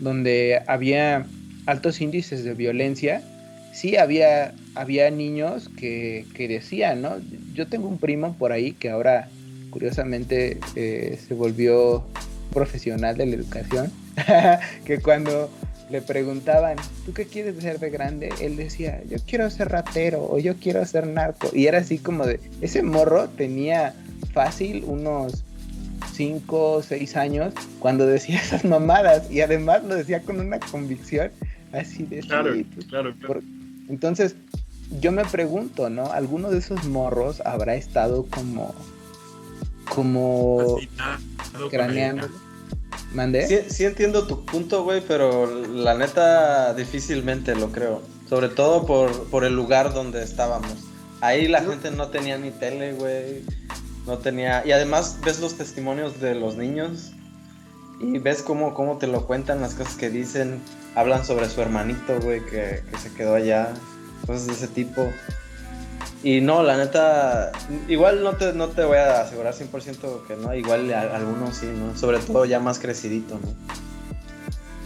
donde 0.03 0.61
había 0.67 1.25
altos 1.65 2.01
índices 2.01 2.43
de 2.43 2.53
violencia, 2.53 3.23
sí 3.71 3.97
había, 3.97 4.53
había 4.75 5.09
niños 5.09 5.69
que, 5.77 6.25
que 6.35 6.47
decían, 6.47 7.01
¿no? 7.01 7.15
Yo 7.53 7.67
tengo 7.67 7.87
un 7.87 7.97
primo 7.97 8.35
por 8.37 8.51
ahí 8.51 8.73
que 8.73 8.89
ahora, 8.89 9.29
curiosamente, 9.69 10.59
eh, 10.75 11.17
se 11.25 11.33
volvió 11.33 12.05
profesional 12.53 13.17
de 13.17 13.25
la 13.25 13.35
educación 13.35 13.91
que 14.85 14.99
cuando 14.99 15.49
le 15.89 16.01
preguntaban, 16.01 16.77
¿tú 17.05 17.13
qué 17.13 17.25
quieres 17.25 17.55
ser 17.61 17.79
de 17.79 17.89
grande? 17.89 18.29
Él 18.41 18.55
decía, 18.55 19.01
yo 19.09 19.17
quiero 19.27 19.49
ser 19.49 19.69
ratero 19.69 20.27
o 20.29 20.39
yo 20.39 20.55
quiero 20.55 20.85
ser 20.85 21.07
narco. 21.07 21.49
Y 21.53 21.67
era 21.67 21.79
así 21.79 21.97
como 21.97 22.25
de, 22.25 22.39
ese 22.61 22.83
morro 22.83 23.29
tenía 23.29 23.93
fácil 24.33 24.83
unos 24.85 25.43
5 26.13 26.71
o 26.71 26.81
6 26.81 27.15
años 27.17 27.53
cuando 27.79 28.05
decía 28.05 28.39
esas 28.41 28.65
mamadas 28.65 29.29
y 29.31 29.41
además 29.41 29.83
lo 29.83 29.95
decía 29.95 30.21
con 30.21 30.39
una 30.39 30.59
convicción 30.59 31.31
así 31.71 32.03
de... 32.03 32.19
Claro, 32.19 32.53
claro, 32.89 33.13
claro. 33.19 33.41
Entonces, 33.89 34.35
yo 35.01 35.11
me 35.11 35.25
pregunto, 35.25 35.89
¿no? 35.89 36.11
¿Alguno 36.11 36.49
de 36.51 36.59
esos 36.59 36.85
morros 36.85 37.41
habrá 37.45 37.75
estado 37.75 38.25
como... 38.25 38.73
como... 39.89 40.77
craneando? 41.69 42.29
Sí, 43.69 43.85
entiendo 43.85 44.25
tu 44.25 44.43
punto, 44.43 44.83
güey, 44.83 45.01
pero 45.07 45.45
la 45.67 45.93
neta 45.93 46.73
difícilmente 46.73 47.55
lo 47.55 47.71
creo. 47.71 48.01
Sobre 48.27 48.49
todo 48.49 48.85
por, 48.85 49.43
el 49.43 49.55
lugar 49.55 49.93
donde 49.93 50.23
estábamos. 50.23 50.73
Ahí 51.21 51.47
la 51.47 51.61
gente 51.61 51.91
no 51.91 52.07
tenía 52.07 52.37
ni 52.37 52.49
tele, 52.49 52.93
güey. 52.93 53.43
No 54.05 54.17
tenía... 54.17 54.65
Y 54.65 54.71
además 54.71 55.17
ves 55.23 55.39
los 55.39 55.55
testimonios 55.55 56.19
de 56.19 56.35
los 56.35 56.55
niños 56.55 57.11
y 57.99 58.19
ves 58.19 58.41
cómo, 58.41 58.73
cómo 58.73 58.97
te 58.97 59.07
lo 59.07 59.25
cuentan, 59.25 59.61
las 59.61 59.75
cosas 59.75 59.95
que 59.95 60.09
dicen. 60.09 60.61
Hablan 60.95 61.25
sobre 61.25 61.49
su 61.49 61.61
hermanito, 61.61 62.19
güey, 62.21 62.45
que, 62.45 62.83
que 62.89 62.97
se 62.97 63.13
quedó 63.13 63.35
allá. 63.35 63.73
Cosas 64.25 64.47
de 64.47 64.53
ese 64.53 64.67
tipo. 64.67 65.09
Y 66.23 66.39
no, 66.39 66.63
la 66.63 66.77
neta, 66.77 67.51
igual 67.89 68.23
no 68.23 68.37
te, 68.37 68.53
no 68.53 68.69
te 68.69 68.85
voy 68.85 68.97
a 68.97 69.21
asegurar 69.21 69.53
100% 69.53 70.25
que 70.25 70.37
no, 70.37 70.55
igual 70.55 70.93
algunos 70.93 71.57
sí, 71.57 71.65
¿no? 71.65 71.97
Sobre 71.97 72.19
todo 72.19 72.45
ya 72.45 72.61
más 72.61 72.79
crecidito, 72.79 73.35
¿no? 73.35 73.53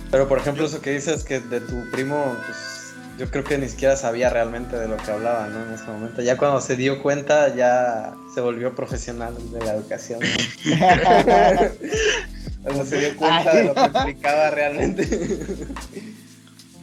Pero 0.10 0.28
por 0.28 0.40
ejemplo, 0.40 0.66
eso 0.66 0.82
que 0.82 0.92
dices 0.92 1.24
que 1.24 1.40
de 1.40 1.62
tu 1.62 1.92
primo, 1.92 2.36
pues 2.46 2.77
yo 3.18 3.30
creo 3.32 3.44
que 3.44 3.58
ni 3.58 3.68
siquiera 3.68 3.96
sabía 3.96 4.30
realmente 4.30 4.78
de 4.78 4.88
lo 4.88 4.98
que 4.98 5.12
hablaba, 5.12 5.48
¿no? 5.48 5.66
En 5.66 5.74
ese 5.74 5.86
momento. 5.86 6.22
Ya 6.22 6.38
cuando 6.38 6.62
se 6.62 6.76
dio 6.76 7.02
cuenta, 7.02 7.54
ya 7.56 8.14
se 8.34 8.42
volvió 8.42 8.76
profesional 8.76 9.36
de 9.52 9.60
la 9.60 9.74
educación, 9.76 10.20
¿no? 10.20 10.28
cuando 12.64 12.86
se 12.86 13.00
dio 13.00 13.16
cuenta 13.16 13.56
de 13.56 13.64
lo 13.66 13.74
que 13.74 13.86
implicaba 13.86 14.52
realmente. 14.52 15.08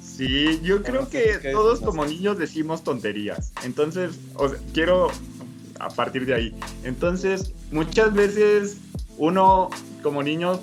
Sí, 0.00 0.60
yo 0.62 0.82
creo 0.82 1.08
que 1.08 1.40
todos 1.52 1.80
como 1.80 2.04
niños 2.04 2.38
decimos 2.38 2.82
tonterías. 2.84 3.52
Entonces, 3.64 4.18
quiero 4.72 5.10
a 5.78 5.88
partir 5.88 6.26
de 6.26 6.34
ahí. 6.34 6.54
Entonces, 6.84 7.52
muchas 7.70 8.12
veces 8.14 8.78
uno 9.18 9.70
como 10.02 10.22
niño 10.22 10.60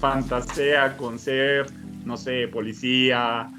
fantasea 0.00 0.96
con 0.96 1.18
ser, 1.18 1.66
no 2.04 2.16
sé, 2.16 2.48
policía, 2.48 3.50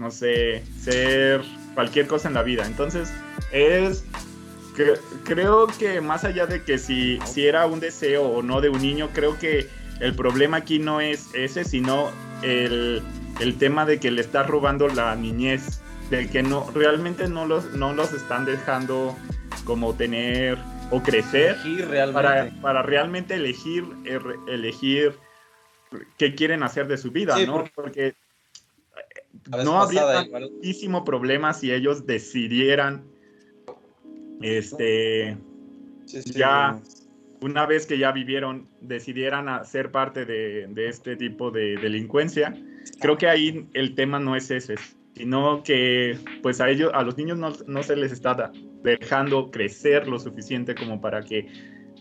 no 0.00 0.10
sé, 0.10 0.64
ser 0.80 1.42
cualquier 1.74 2.08
cosa 2.08 2.26
en 2.26 2.34
la 2.34 2.42
vida. 2.42 2.66
Entonces, 2.66 3.12
es 3.52 4.04
creo 5.24 5.66
que 5.66 6.00
más 6.00 6.24
allá 6.24 6.46
de 6.46 6.64
que 6.64 6.78
si, 6.78 7.18
si 7.26 7.46
era 7.46 7.66
un 7.66 7.80
deseo 7.80 8.22
o 8.22 8.42
no 8.42 8.60
de 8.60 8.70
un 8.70 8.80
niño, 8.80 9.10
creo 9.12 9.38
que 9.38 9.68
el 10.00 10.14
problema 10.14 10.56
aquí 10.56 10.78
no 10.78 11.00
es 11.00 11.28
ese, 11.34 11.64
sino 11.64 12.10
el 12.42 13.02
el 13.40 13.56
tema 13.58 13.86
de 13.86 13.98
que 13.98 14.10
le 14.10 14.20
está 14.20 14.42
robando 14.42 14.88
la 14.88 15.14
niñez, 15.16 15.80
del 16.10 16.30
que 16.30 16.42
no 16.42 16.70
realmente 16.74 17.28
no 17.28 17.46
los, 17.46 17.72
no 17.72 17.92
los 17.92 18.12
están 18.12 18.44
dejando 18.44 19.16
como 19.64 19.94
tener 19.94 20.58
o 20.90 21.02
crecer 21.02 21.56
Para, 22.12 22.50
para 22.60 22.82
realmente 22.82 23.34
elegir, 23.34 23.84
er, 24.04 24.22
elegir 24.48 25.16
qué 26.18 26.34
quieren 26.34 26.62
hacer 26.62 26.86
de 26.88 26.98
su 26.98 27.10
vida, 27.10 27.36
¿no? 27.46 27.64
Porque 27.74 28.14
no 29.64 29.80
habría 29.80 30.28
tantísimo 30.30 31.04
problema 31.04 31.52
si 31.52 31.72
ellos 31.72 32.06
decidieran 32.06 33.04
este 34.40 35.36
ya 36.26 36.80
una 37.40 37.66
vez 37.66 37.86
que 37.86 37.98
ya 37.98 38.12
vivieron 38.12 38.68
decidieran 38.80 39.64
ser 39.64 39.90
parte 39.90 40.24
de, 40.24 40.66
de 40.68 40.88
este 40.88 41.16
tipo 41.16 41.50
de 41.50 41.76
delincuencia 41.76 42.54
creo 42.98 43.18
que 43.18 43.28
ahí 43.28 43.68
el 43.74 43.94
tema 43.94 44.18
no 44.18 44.36
es 44.36 44.50
ese, 44.50 44.76
sino 45.14 45.62
que 45.62 46.18
pues 46.42 46.60
a 46.60 46.68
ellos, 46.68 46.90
a 46.94 47.02
los 47.02 47.16
niños 47.16 47.38
no, 47.38 47.82
se 47.82 47.96
les 47.96 48.12
está 48.12 48.52
dejando 48.82 49.50
crecer 49.50 50.08
lo 50.08 50.18
suficiente 50.18 50.74
como 50.74 51.00
para 51.00 51.22
que 51.22 51.46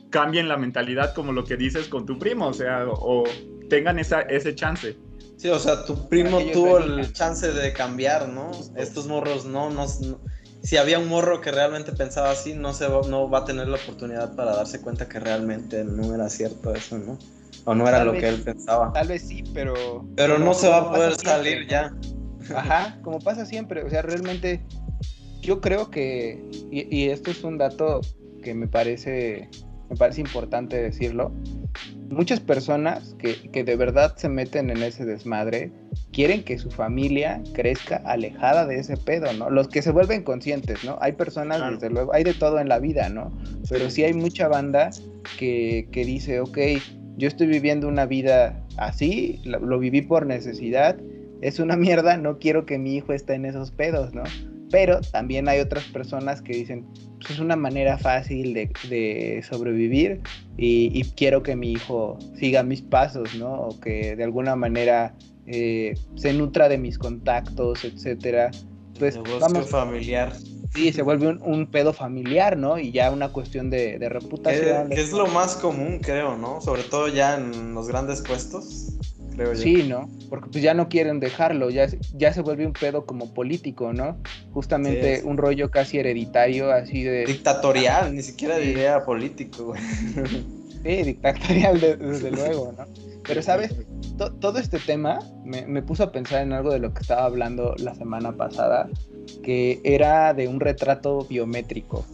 cambien 0.09 0.47
la 0.47 0.57
mentalidad 0.57 1.13
como 1.13 1.31
lo 1.31 1.43
que 1.43 1.57
dices 1.57 1.87
con 1.87 2.05
tu 2.05 2.17
primo, 2.17 2.47
o 2.47 2.53
sea, 2.53 2.85
o 2.87 3.23
tengan 3.69 3.99
esa, 3.99 4.21
ese 4.21 4.55
chance. 4.55 4.97
Sí, 5.39 5.47
o 5.47 5.57
sea, 5.57 5.85
tu 5.85 6.09
primo 6.09 6.39
tuvo 6.51 6.79
el 6.79 7.13
chance 7.13 7.49
de 7.53 7.71
cambiar, 7.71 8.27
¿no? 8.27 8.51
Estos 8.75 9.07
morros 9.07 9.45
no, 9.45 9.69
no, 9.69 9.87
si 9.87 10.75
había 10.75 10.99
un 10.99 11.07
morro 11.07 11.39
que 11.39 11.49
realmente 11.49 11.93
pensaba 11.93 12.31
así, 12.31 12.53
no, 12.53 12.73
se 12.73 12.89
no 12.89 13.29
va 13.29 13.39
a 13.39 13.45
tener 13.45 13.69
la 13.69 13.77
oportunidad 13.77 14.35
para 14.35 14.53
darse 14.53 14.81
cuenta 14.81 15.07
que 15.07 15.17
realmente 15.19 15.85
no 15.85 16.13
era 16.13 16.29
cierto 16.29 16.75
eso, 16.75 16.97
¿no? 16.97 17.17
O 17.63 17.73
no 17.73 17.87
era 17.87 18.03
lo 18.03 18.11
que 18.11 18.27
él 18.27 18.41
pensaba. 18.41 18.91
Tal 18.93 19.07
vez 19.07 19.21
sí, 19.21 19.43
pero. 19.53 20.05
Pero 20.15 20.39
no 20.39 20.53
se 20.53 20.67
va 20.67 20.77
a 20.79 20.91
poder 20.91 21.15
salir 21.15 21.67
ya. 21.67 21.93
Ajá, 22.53 22.99
como 23.01 23.19
pasa 23.19 23.45
siempre. 23.45 23.83
O 23.83 23.89
sea, 23.89 24.01
realmente. 24.01 24.61
Yo 25.41 25.61
creo 25.61 25.89
que. 25.89 26.43
Y, 26.71 27.09
esto 27.09 27.31
es 27.31 27.43
un 27.43 27.57
dato 27.57 28.01
que 28.43 28.53
me 28.53 28.67
parece. 28.67 29.49
Me 29.89 29.95
parece 29.95 30.21
importante 30.21 30.81
decirlo. 30.81 31.31
Muchas 32.09 32.39
personas 32.39 33.15
que, 33.19 33.49
que 33.51 33.63
de 33.63 33.75
verdad 33.75 34.15
se 34.17 34.29
meten 34.29 34.69
en 34.69 34.81
ese 34.81 35.05
desmadre 35.05 35.71
quieren 36.11 36.43
que 36.43 36.57
su 36.57 36.71
familia 36.71 37.41
crezca 37.53 37.97
alejada 38.05 38.65
de 38.65 38.79
ese 38.79 38.97
pedo, 38.97 39.31
¿no? 39.33 39.49
Los 39.49 39.67
que 39.67 39.81
se 39.81 39.91
vuelven 39.91 40.23
conscientes, 40.23 40.83
¿no? 40.83 40.97
Hay 41.01 41.13
personas, 41.13 41.61
desde 41.71 41.89
luego, 41.89 42.13
hay 42.13 42.23
de 42.23 42.33
todo 42.33 42.59
en 42.59 42.67
la 42.67 42.79
vida, 42.79 43.09
¿no? 43.09 43.31
Pero 43.69 43.89
sí 43.89 44.03
hay 44.03 44.13
mucha 44.13 44.47
banda 44.47 44.89
que, 45.37 45.87
que 45.91 46.05
dice, 46.05 46.39
ok, 46.39 46.57
yo 47.17 47.27
estoy 47.27 47.47
viviendo 47.47 47.87
una 47.87 48.05
vida 48.05 48.65
así, 48.77 49.41
lo, 49.43 49.77
viví 49.77 50.01
por 50.01 50.25
necesidad, 50.25 50.97
es 51.41 51.59
una 51.59 51.75
mierda, 51.75 52.17
no 52.17 52.39
quiero 52.39 52.65
que 52.65 52.77
mi 52.79 52.95
hijo 52.95 53.13
esté 53.13 53.35
en 53.35 53.45
esos 53.45 53.71
pedos, 53.71 54.13
¿no? 54.13 54.23
Pero 54.71 55.01
también 55.01 55.49
hay 55.49 55.59
otras 55.59 55.83
personas 55.85 56.41
que 56.41 56.53
dicen, 56.53 56.85
pues 57.17 57.31
es 57.31 57.39
una 57.39 57.55
manera 57.55 57.97
fácil 57.97 58.53
de, 58.53 59.43
sobrevivir 59.49 60.21
y, 60.57 61.03
quiero 61.15 61.43
que 61.43 61.55
mi 61.55 61.73
hijo 61.73 62.17
siga 62.37 62.63
mis 62.63 62.81
pasos, 62.81 63.35
¿no? 63.35 63.53
O 63.53 63.79
que 63.79 64.15
de 64.15 64.23
alguna 64.23 64.55
manera 64.55 65.15
eh, 65.47 65.95
se 66.15 66.33
nutra 66.33 66.69
de 66.69 66.77
mis 66.77 66.97
contactos, 66.97 67.83
etcétera. 67.83 68.51
Pues 68.99 69.17
vamos 69.39 69.69
familiar. 69.69 70.33
Sí, 70.73 70.93
se 70.93 71.01
vuelve 71.01 71.29
un, 71.29 71.67
pedo 71.67 71.93
familiar, 71.93 72.55
¿no? 72.55 72.77
Y 72.77 72.91
ya 72.91 73.09
una 73.09 73.29
cuestión 73.29 73.69
de, 73.69 73.97
reputación. 74.07 74.89
Que, 74.89 75.01
es 75.01 75.11
lo 75.11 75.25
más 75.27 75.55
común, 75.55 75.99
creo, 75.99 76.37
¿no? 76.37 76.61
Sobre 76.61 76.83
todo 76.83 77.07
ya 77.07 77.35
en 77.35 77.73
los 77.73 77.87
grandes 77.87 78.21
puestos, 78.21 78.98
creo 79.39 79.53
yo. 79.53 79.61
Sí, 79.61 79.83
¿no? 79.87 80.09
Porque 80.29 80.49
pues 80.51 80.63
ya 80.63 80.73
no 80.73 80.89
quieren 80.89 81.19
dejarlo, 81.19 81.69
ya, 81.69 81.87
ya 82.13 82.33
se 82.33 82.41
vuelve 82.41 82.65
un 82.65 82.73
pedo 82.73 83.05
como 83.05 83.33
político, 83.33 83.93
¿no? 83.93 84.17
Justamente 84.51 85.21
un 85.23 85.37
rollo 85.37 85.71
casi 85.71 85.97
hereditario, 85.97 86.71
así 86.71 87.03
de... 87.03 87.25
Dictatorial, 87.25 88.13
ni 88.13 88.21
siquiera 88.21 88.57
diría 88.57 89.03
político, 89.05 89.65
güey. 89.65 89.81
Sí, 90.81 91.03
dictatorial, 91.03 91.77
desde 91.81 92.31
luego, 92.37 92.73
¿no? 92.77 92.85
Pero, 93.25 93.41
¿sabes? 93.41 93.75
todo 94.39 94.57
este 94.57 94.79
tema 94.79 95.19
me, 95.45 95.81
puso 95.81 96.03
a 96.03 96.11
pensar 96.11 96.41
en 96.41 96.53
algo 96.53 96.71
de 96.71 96.79
lo 96.79 96.93
que 96.93 97.01
estaba 97.01 97.25
hablando 97.25 97.75
la 97.77 97.95
semana 97.95 98.31
pasada, 98.31 98.89
que 99.43 99.81
era 99.83 100.33
de 100.33 100.47
un 100.47 100.59
retrato 100.59 101.25
biométrico. 101.25 102.05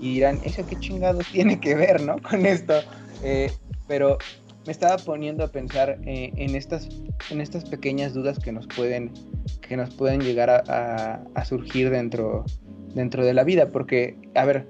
Y 0.00 0.14
dirán, 0.14 0.40
¿eso 0.42 0.64
qué 0.66 0.78
chingados 0.78 1.26
tiene 1.32 1.60
que 1.60 1.74
ver, 1.74 2.00
no? 2.02 2.16
Con 2.30 2.46
esto. 2.46 2.74
Eh, 3.22 3.50
pero 3.86 4.18
me 4.66 4.72
estaba 4.72 4.96
poniendo 4.96 5.44
a 5.44 5.48
pensar 5.48 5.98
eh, 6.04 6.32
en, 6.36 6.54
estas, 6.54 6.88
en 7.30 7.40
estas 7.40 7.64
pequeñas 7.64 8.14
dudas 8.14 8.38
que 8.38 8.52
nos 8.52 8.66
pueden, 8.66 9.12
que 9.60 9.76
nos 9.76 9.94
pueden 9.94 10.20
llegar 10.20 10.50
a, 10.50 11.44
surgir 11.44 11.90
dentro, 11.90 12.44
dentro 12.94 13.24
de 13.24 13.34
la 13.34 13.44
vida. 13.44 13.68
Porque, 13.68 14.16
a 14.34 14.44
ver, 14.44 14.66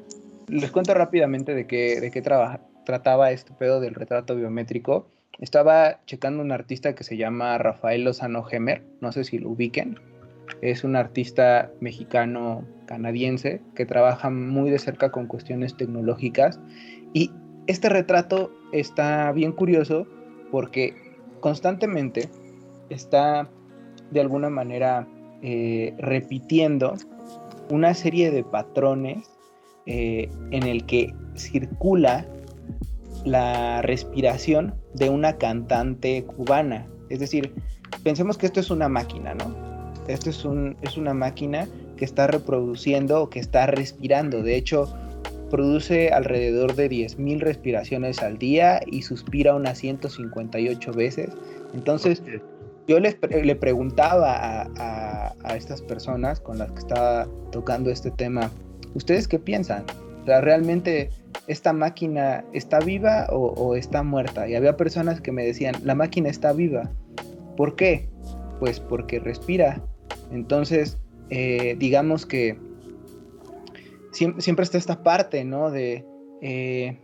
les 0.48 0.70
cuento 0.70 0.94
rápidamente 0.94 1.54
de 1.54 1.66
qué, 1.66 2.00
de 2.00 2.10
qué 2.10 2.22
trataba 2.22 3.30
este 3.30 3.52
pedo 3.52 3.80
del 3.80 3.94
retrato 3.94 4.34
biométrico 4.34 5.08
estaba 5.40 6.00
checando 6.06 6.42
un 6.42 6.52
artista 6.52 6.94
que 6.94 7.04
se 7.04 7.16
llama 7.16 7.58
Rafael 7.58 8.04
Lozano 8.04 8.44
Gemer, 8.44 8.84
no 9.00 9.12
sé 9.12 9.24
si 9.24 9.38
lo 9.38 9.50
ubiquen. 9.50 9.98
Es 10.60 10.84
un 10.84 10.94
artista 10.94 11.70
mexicano 11.80 12.64
canadiense 12.86 13.60
que 13.74 13.86
trabaja 13.86 14.30
muy 14.30 14.70
de 14.70 14.78
cerca 14.78 15.10
con 15.10 15.26
cuestiones 15.26 15.76
tecnológicas 15.76 16.60
y 17.12 17.30
este 17.66 17.88
retrato 17.88 18.50
está 18.72 19.32
bien 19.32 19.52
curioso 19.52 20.06
porque 20.50 20.94
constantemente 21.40 22.28
está 22.88 23.48
de 24.10 24.20
alguna 24.20 24.50
manera 24.50 25.08
eh, 25.42 25.94
repitiendo 25.98 26.94
una 27.70 27.94
serie 27.94 28.30
de 28.30 28.44
patrones 28.44 29.30
eh, 29.86 30.30
en 30.50 30.62
el 30.64 30.84
que 30.86 31.14
circula 31.36 32.26
la 33.24 33.82
respiración 33.82 34.74
de 34.94 35.10
una 35.10 35.36
cantante 35.38 36.24
cubana. 36.24 36.86
Es 37.08 37.20
decir, 37.20 37.54
pensemos 38.02 38.38
que 38.38 38.46
esto 38.46 38.60
es 38.60 38.70
una 38.70 38.88
máquina, 38.88 39.34
¿no? 39.34 39.54
Esto 40.08 40.30
es, 40.30 40.46
es 40.82 40.96
una 40.96 41.14
máquina 41.14 41.66
que 41.96 42.04
está 42.04 42.26
reproduciendo 42.26 43.22
o 43.22 43.30
que 43.30 43.38
está 43.40 43.66
respirando. 43.66 44.42
De 44.42 44.56
hecho, 44.56 44.94
produce 45.54 46.08
alrededor 46.08 46.74
de 46.74 46.90
10.000 46.90 47.38
respiraciones 47.38 48.20
al 48.24 48.38
día 48.38 48.80
y 48.88 49.02
suspira 49.02 49.54
unas 49.54 49.78
158 49.78 50.92
veces. 50.92 51.30
Entonces, 51.74 52.24
yo 52.88 52.98
les, 52.98 53.16
le 53.30 53.54
preguntaba 53.54 54.34
a, 54.36 55.32
a, 55.44 55.56
estas 55.56 55.80
personas 55.80 56.40
con 56.40 56.58
las 56.58 56.72
que 56.72 56.80
estaba 56.80 57.28
tocando 57.52 57.88
este 57.88 58.10
tema, 58.10 58.50
¿ustedes 58.94 59.28
qué 59.28 59.38
piensan? 59.38 59.84
O 60.22 60.26
sea, 60.26 60.40
realmente 60.40 61.10
esta 61.46 61.72
máquina 61.72 62.44
está 62.52 62.80
viva 62.80 63.28
o, 63.30 63.76
está 63.76 64.02
muerta. 64.02 64.48
Y 64.48 64.56
había 64.56 64.76
personas 64.76 65.20
que 65.20 65.30
me 65.30 65.44
decían, 65.44 65.76
la 65.84 65.94
máquina 65.94 66.30
está 66.30 66.52
viva. 66.52 66.90
¿Por 67.56 67.76
qué? 67.76 68.08
Pues 68.58 68.80
porque 68.80 69.20
respira. 69.20 69.80
Entonces, 70.32 70.98
eh, 71.30 71.76
digamos 71.78 72.26
que 72.26 72.58
siempre, 74.14 74.64
está 74.64 74.78
esta 74.78 75.02
parte, 75.02 75.44
¿no? 75.44 75.70
De 75.70 76.04
eh, 76.40 76.98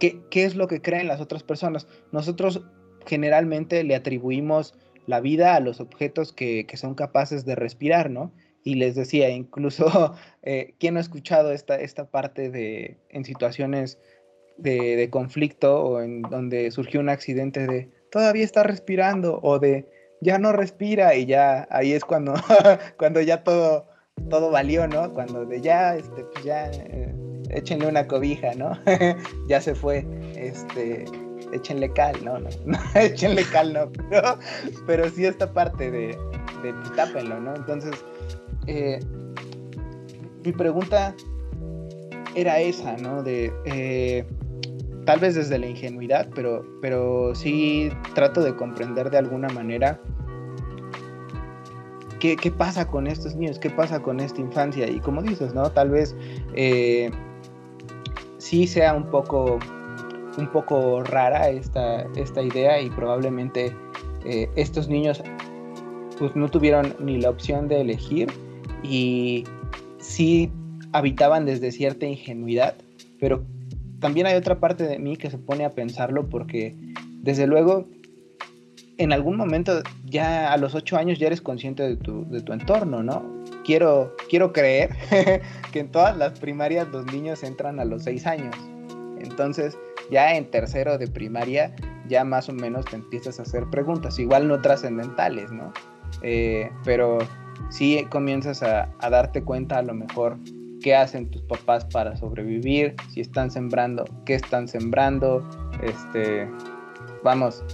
¿qué, 0.00 0.20
es 0.32 0.56
lo 0.56 0.66
que 0.66 0.82
creen 0.82 1.08
las 1.08 1.20
otras 1.20 1.42
personas. 1.42 1.86
Nosotros 2.12 2.62
generalmente 3.06 3.84
le 3.84 3.94
atribuimos 3.94 4.74
la 5.06 5.20
vida 5.20 5.54
a 5.54 5.60
los 5.60 5.80
objetos 5.80 6.32
que, 6.32 6.66
que 6.66 6.76
son 6.76 6.94
capaces 6.94 7.44
de 7.44 7.54
respirar, 7.54 8.10
¿no? 8.10 8.32
y 8.66 8.74
les 8.74 8.96
decía, 8.96 9.30
incluso, 9.30 9.86
eh, 10.42 10.74
¿quién 10.80 10.96
ha 10.96 11.00
escuchado 11.00 11.52
esta, 11.52 11.76
esta 11.76 12.10
parte 12.10 12.50
de, 12.50 12.98
en 13.10 13.24
situaciones 13.24 13.96
de, 14.58 15.08
conflicto 15.08 15.84
o 15.84 16.00
en 16.00 16.22
donde 16.22 16.72
surgió 16.72 16.98
un 16.98 17.08
accidente 17.08 17.64
de, 17.68 17.88
todavía 18.10 18.42
está 18.42 18.64
respirando 18.64 19.38
o 19.40 19.60
de, 19.60 19.86
ya 20.20 20.38
no 20.38 20.50
respira 20.50 21.14
y 21.14 21.26
ya, 21.26 21.68
ahí 21.70 21.92
es 21.92 22.04
cuando, 22.04 22.34
cuando 22.98 23.20
ya 23.20 23.44
todo, 23.44 23.86
todo 24.28 24.50
valió, 24.50 24.86
¿no? 24.88 25.12
Cuando 25.12 25.44
de 25.44 25.60
ya, 25.60 25.96
este, 25.96 26.24
pues 26.24 26.44
ya, 26.44 26.70
eh, 26.70 27.14
échenle 27.50 27.86
una 27.86 28.06
cobija, 28.06 28.54
¿no? 28.54 28.72
ya 29.48 29.60
se 29.60 29.74
fue, 29.74 30.06
este, 30.36 31.04
échenle 31.52 31.92
cal, 31.92 32.16
¿no? 32.24 32.38
no, 32.38 32.50
échenle 32.94 33.44
cal, 33.44 33.72
no, 33.72 33.90
pero, 34.10 34.38
pero 34.86 35.08
sí 35.10 35.24
esta 35.24 35.52
parte 35.52 35.90
de, 35.90 36.08
de 36.62 36.72
pues, 36.72 36.92
tápenlo, 36.96 37.40
¿no? 37.40 37.54
Entonces, 37.54 37.94
eh, 38.66 39.00
mi 40.44 40.52
pregunta 40.52 41.14
era 42.34 42.58
esa, 42.58 42.96
¿no? 42.96 43.22
De 43.22 43.52
eh, 43.64 44.24
tal 45.04 45.20
vez 45.20 45.34
desde 45.34 45.58
la 45.58 45.66
ingenuidad, 45.66 46.28
pero, 46.34 46.64
pero 46.82 47.34
sí 47.34 47.90
trato 48.14 48.42
de 48.42 48.54
comprender 48.54 49.10
de 49.10 49.18
alguna 49.18 49.48
manera 49.48 50.00
qué, 52.18 52.36
pasa 52.50 52.86
con 52.86 53.06
estos 53.06 53.34
niños, 53.36 53.58
qué 53.58 53.70
pasa 53.70 54.00
con 54.00 54.20
esta 54.20 54.40
infancia. 54.40 54.88
Y 54.88 55.00
como 55.00 55.22
dices, 55.22 55.54
¿no? 55.54 55.70
Tal 55.70 55.90
vez 55.90 56.14
eh, 56.54 57.10
sí 58.38 58.66
sea 58.66 58.94
un 58.94 59.10
poco, 59.10 59.58
un 60.38 60.46
poco 60.52 61.02
rara 61.02 61.48
esta, 61.50 62.02
esta 62.16 62.42
idea 62.42 62.80
y 62.80 62.90
probablemente 62.90 63.74
estos 64.56 64.88
niños 64.88 65.22
pues 66.18 66.34
no 66.34 66.48
tuvieron 66.48 66.96
ni 66.98 67.20
la 67.20 67.30
opción 67.30 67.68
de 67.68 67.80
elegir 67.80 68.32
y 68.82 69.44
sí 69.98 70.50
habitaban 70.92 71.44
desde 71.44 71.72
cierta 71.72 72.06
ingenuidad, 72.06 72.74
pero 73.20 73.44
también 74.00 74.26
hay 74.26 74.36
otra 74.36 74.58
parte 74.58 74.84
de 74.84 74.98
mí 74.98 75.16
que 75.16 75.30
se 75.30 75.38
pone 75.38 75.64
a 75.64 75.74
pensarlo 75.74 76.28
porque 76.28 76.74
desde 77.22 77.46
luego 77.46 77.86
en 78.98 79.12
algún 79.12 79.36
momento 79.36 79.82
ya 80.04 80.52
a 80.52 80.56
los 80.56 80.74
ocho 80.74 80.96
años 80.96 81.18
ya 81.18 81.26
eres 81.26 81.40
consciente 81.40 81.82
de 81.82 81.96
tu, 81.96 82.28
de 82.30 82.40
tu 82.40 82.52
entorno, 82.52 83.02
¿no? 83.02 83.24
Quiero, 83.64 84.14
quiero 84.28 84.52
creer 84.52 84.90
que 85.72 85.80
en 85.80 85.90
todas 85.90 86.16
las 86.16 86.38
primarias 86.38 86.88
los 86.88 87.06
niños 87.06 87.42
entran 87.42 87.80
a 87.80 87.84
los 87.84 88.04
seis 88.04 88.26
años. 88.26 88.54
Entonces, 89.20 89.76
ya 90.10 90.34
en 90.34 90.50
tercero 90.50 90.98
de 90.98 91.08
primaria, 91.08 91.74
ya 92.08 92.24
más 92.24 92.48
o 92.48 92.52
menos 92.52 92.84
te 92.84 92.96
empiezas 92.96 93.38
a 93.38 93.42
hacer 93.42 93.66
preguntas, 93.70 94.18
igual 94.18 94.48
no 94.48 94.60
trascendentales, 94.60 95.50
¿no? 95.50 95.72
Eh, 96.22 96.70
pero 96.84 97.18
si 97.70 98.04
comienzas 98.06 98.62
a, 98.62 98.88
darte 99.00 99.42
cuenta 99.42 99.78
a 99.78 99.82
lo 99.82 99.94
mejor 99.94 100.38
qué 100.80 100.94
hacen 100.94 101.30
tus 101.30 101.42
papás 101.42 101.84
para 101.86 102.16
sobrevivir, 102.16 102.94
si 103.12 103.20
están 103.20 103.50
sembrando, 103.50 104.04
qué 104.24 104.34
están 104.34 104.68
sembrando, 104.68 105.46
este, 105.82 106.48
vamos, 107.24 107.64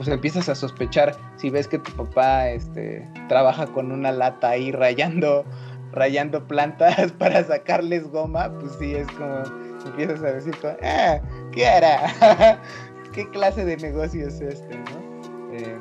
pues 0.00 0.08
empiezas 0.08 0.48
a 0.48 0.54
sospechar 0.54 1.14
si 1.36 1.50
ves 1.50 1.68
que 1.68 1.78
tu 1.78 1.92
papá 1.92 2.48
este, 2.48 3.06
trabaja 3.28 3.66
con 3.66 3.92
una 3.92 4.10
lata 4.10 4.48
ahí 4.48 4.72
rayando, 4.72 5.44
rayando 5.92 6.42
plantas 6.48 7.12
para 7.18 7.44
sacarles 7.44 8.10
goma, 8.10 8.50
pues 8.60 8.72
sí 8.80 8.94
es 8.94 9.06
como 9.08 9.42
empiezas 9.84 10.22
a 10.22 10.32
decir, 10.32 10.56
ah, 10.82 11.20
¿qué 11.52 11.68
hará? 11.68 12.58
¿Qué 13.12 13.28
clase 13.28 13.66
de 13.66 13.76
negocio 13.76 14.26
es 14.26 14.40
este? 14.40 14.74
¿no? 14.74 15.52
Eh, 15.52 15.76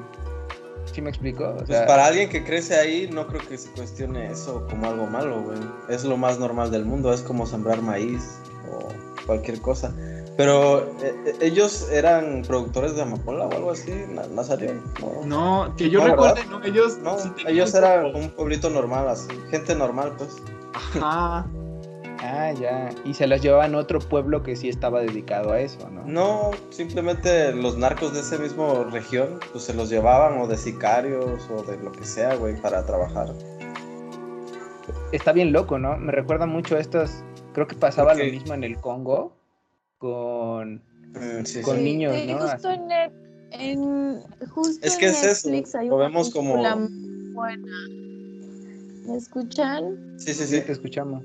¿Sí 0.91 1.01
me 1.01 1.11
explico? 1.11 1.55
pues 1.65 1.79
para 1.83 2.07
alguien 2.07 2.27
que 2.27 2.43
crece 2.43 2.75
ahí, 2.75 3.09
no 3.09 3.25
creo 3.25 3.47
que 3.47 3.57
se 3.57 3.69
cuestione 3.71 4.29
eso 4.29 4.67
como 4.69 4.89
algo 4.89 5.07
malo, 5.07 5.43
güey. 5.43 5.59
Es 5.87 6.03
lo 6.03 6.17
más 6.17 6.37
normal 6.37 6.71
del 6.71 6.83
mundo, 6.83 7.13
es 7.13 7.21
como 7.21 7.45
sembrar 7.45 7.81
maíz 7.81 8.37
o 8.69 8.89
cualquier 9.25 9.61
cosa. 9.61 9.93
Pero 10.39 10.83
eh, 11.01 11.13
eh, 11.25 11.33
ellos 11.41 11.89
eran 11.91 12.43
productores 12.47 12.95
de 12.95 13.01
amapola 13.01 13.47
o 13.47 13.51
algo 13.51 13.71
así, 13.71 13.91
Nazario. 14.33 14.81
No, 15.01 15.25
no 15.25 15.75
que 15.75 15.89
yo 15.89 16.01
recuerde, 16.01 16.45
no, 16.45 16.63
ellos. 16.63 16.97
No, 16.99 17.17
ellos 17.45 17.75
eran 17.75 18.15
un 18.15 18.29
pueblito 18.29 18.69
normal, 18.69 19.09
así, 19.09 19.27
gente 19.51 19.75
normal, 19.75 20.13
pues. 20.17 20.37
Ajá. 20.73 21.45
Ah, 22.21 22.53
ya. 22.53 22.87
Y 23.03 23.15
se 23.15 23.27
las 23.27 23.41
llevaban 23.41 23.75
a 23.75 23.79
otro 23.79 23.99
pueblo 23.99 24.41
que 24.41 24.55
sí 24.55 24.69
estaba 24.69 25.01
dedicado 25.01 25.51
a 25.51 25.59
eso, 25.59 25.89
¿no? 25.89 26.05
No, 26.05 26.51
simplemente 26.69 27.51
los 27.51 27.77
narcos 27.77 28.13
de 28.13 28.21
ese 28.21 28.39
mismo 28.39 28.85
región, 28.85 29.41
pues 29.51 29.65
se 29.65 29.73
los 29.73 29.89
llevaban 29.89 30.39
o 30.39 30.47
de 30.47 30.55
sicarios 30.55 31.49
o 31.49 31.63
de 31.63 31.75
lo 31.79 31.91
que 31.91 32.05
sea, 32.05 32.35
güey, 32.35 32.55
para 32.61 32.85
trabajar. 32.85 33.33
Está 35.11 35.33
bien 35.33 35.51
loco, 35.51 35.77
¿no? 35.77 35.97
Me 35.97 36.13
recuerda 36.13 36.45
mucho 36.45 36.77
a 36.77 36.79
estos, 36.79 37.25
creo 37.51 37.67
que 37.67 37.75
pasaba 37.75 38.13
lo 38.13 38.23
mismo 38.23 38.53
en 38.53 38.63
el 38.63 38.77
Congo 38.77 39.37
con, 39.99 40.75
mm, 41.13 41.61
con 41.63 41.83
niños, 41.83 42.15
¿no? 42.25 42.39
Justo 42.39 42.71
en, 42.71 42.89
En, 43.51 44.21
justo 44.49 44.85
es 44.85 44.95
que 44.97 45.07
en 45.07 45.11
es 45.11 45.23
Netflix 45.45 45.69
eso, 45.69 45.79
hay 45.79 45.87
lo 45.89 45.95
una 45.97 46.05
vemos 46.07 46.29
como... 46.31 46.53
película 46.53 46.75
muy 46.75 47.31
buena. 47.33 47.77
¿Me 49.07 49.17
escuchan? 49.17 49.97
Sí, 50.17 50.33
sí, 50.33 50.45
Sí, 50.45 50.57
sí. 50.57 50.61
te 50.61 50.71
escuchamos. 50.71 51.23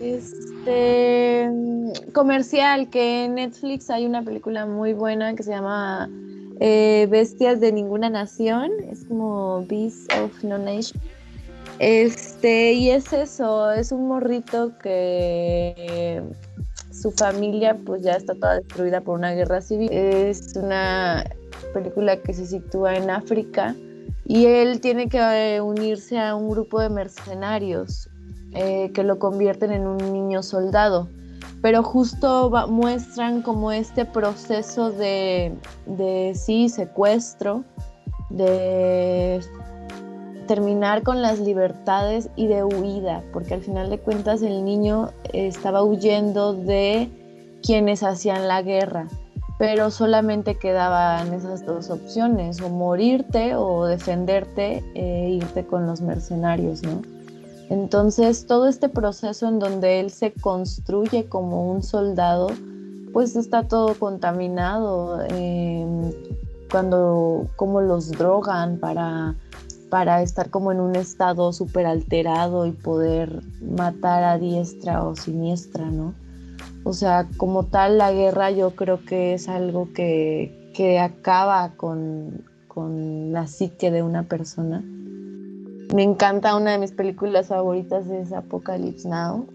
Este 0.00 1.48
comercial 2.12 2.90
que 2.90 3.24
en 3.24 3.36
Netflix 3.36 3.88
hay 3.88 4.04
una 4.04 4.22
película 4.22 4.66
muy 4.66 4.92
buena 4.92 5.34
que 5.34 5.42
se 5.42 5.50
llama 5.50 6.10
eh, 6.60 7.06
Bestias 7.10 7.60
de 7.60 7.72
ninguna 7.72 8.10
nación, 8.10 8.70
es 8.90 9.04
como 9.04 9.64
Beasts 9.66 10.06
of 10.22 10.44
No 10.44 10.58
Nation. 10.58 11.00
Este, 11.78 12.74
y 12.74 12.90
es 12.90 13.12
eso, 13.12 13.72
es 13.72 13.90
un 13.90 14.06
morrito 14.08 14.76
que 14.82 16.22
su 17.00 17.10
familia 17.12 17.76
pues 17.84 18.02
ya 18.02 18.12
está 18.12 18.34
toda 18.34 18.56
destruida 18.56 19.00
por 19.00 19.18
una 19.18 19.32
guerra 19.32 19.60
civil. 19.60 19.90
Es 19.92 20.54
una 20.56 21.24
película 21.74 22.16
que 22.22 22.32
se 22.32 22.46
sitúa 22.46 22.96
en 22.96 23.10
África 23.10 23.74
y 24.24 24.46
él 24.46 24.80
tiene 24.80 25.08
que 25.08 25.18
eh, 25.18 25.60
unirse 25.60 26.18
a 26.18 26.34
un 26.34 26.48
grupo 26.48 26.80
de 26.80 26.88
mercenarios 26.88 28.08
eh, 28.52 28.90
que 28.94 29.04
lo 29.04 29.18
convierten 29.18 29.72
en 29.72 29.86
un 29.86 29.98
niño 30.12 30.42
soldado. 30.42 31.08
Pero 31.62 31.82
justo 31.82 32.50
muestran 32.68 33.42
como 33.42 33.72
este 33.72 34.04
proceso 34.04 34.90
de, 34.90 35.54
de 35.86 36.32
sí, 36.34 36.68
secuestro, 36.68 37.64
de 38.30 39.40
terminar 40.46 41.02
con 41.02 41.22
las 41.22 41.40
libertades 41.40 42.28
y 42.36 42.46
de 42.46 42.64
huida, 42.64 43.22
porque 43.32 43.54
al 43.54 43.62
final 43.62 43.90
de 43.90 43.98
cuentas 43.98 44.42
el 44.42 44.64
niño 44.64 45.10
eh, 45.32 45.46
estaba 45.46 45.82
huyendo 45.82 46.52
de 46.52 47.10
quienes 47.62 48.02
hacían 48.02 48.48
la 48.48 48.62
guerra, 48.62 49.08
pero 49.58 49.90
solamente 49.90 50.56
quedaban 50.56 51.32
esas 51.32 51.64
dos 51.66 51.90
opciones, 51.90 52.60
o 52.60 52.68
morirte 52.68 53.56
o 53.56 53.86
defenderte 53.86 54.84
e 54.94 55.30
irte 55.30 55.66
con 55.66 55.86
los 55.86 56.00
mercenarios, 56.00 56.82
¿no? 56.82 57.02
Entonces 57.68 58.46
todo 58.46 58.68
este 58.68 58.88
proceso 58.88 59.48
en 59.48 59.58
donde 59.58 60.00
él 60.00 60.10
se 60.10 60.32
construye 60.32 61.28
como 61.28 61.70
un 61.70 61.82
soldado, 61.82 62.48
pues 63.12 63.34
está 63.34 63.66
todo 63.66 63.94
contaminado, 63.94 65.20
eh, 65.30 65.84
cuando 66.70 67.48
como 67.56 67.80
los 67.80 68.10
drogan 68.12 68.78
para 68.78 69.34
para 69.96 70.20
estar 70.20 70.50
como 70.50 70.72
en 70.72 70.80
un 70.80 70.94
estado 70.94 71.54
súper 71.54 71.86
alterado 71.86 72.66
y 72.66 72.72
poder 72.72 73.40
matar 73.62 74.24
a 74.24 74.36
diestra 74.36 75.02
o 75.02 75.16
siniestra, 75.16 75.86
¿no? 75.86 76.12
O 76.84 76.92
sea, 76.92 77.26
como 77.38 77.64
tal, 77.64 77.96
la 77.96 78.12
guerra 78.12 78.50
yo 78.50 78.72
creo 78.72 79.02
que 79.06 79.32
es 79.32 79.48
algo 79.48 79.94
que, 79.94 80.70
que 80.74 80.98
acaba 80.98 81.72
con, 81.78 82.44
con 82.68 83.32
la 83.32 83.46
psique 83.46 83.90
de 83.90 84.02
una 84.02 84.24
persona. 84.24 84.84
Me 85.94 86.02
encanta, 86.02 86.56
una 86.56 86.72
de 86.72 86.78
mis 86.78 86.92
películas 86.92 87.46
favoritas 87.46 88.06
es 88.08 88.34
Apocalypse 88.34 89.08
Now. 89.08 89.46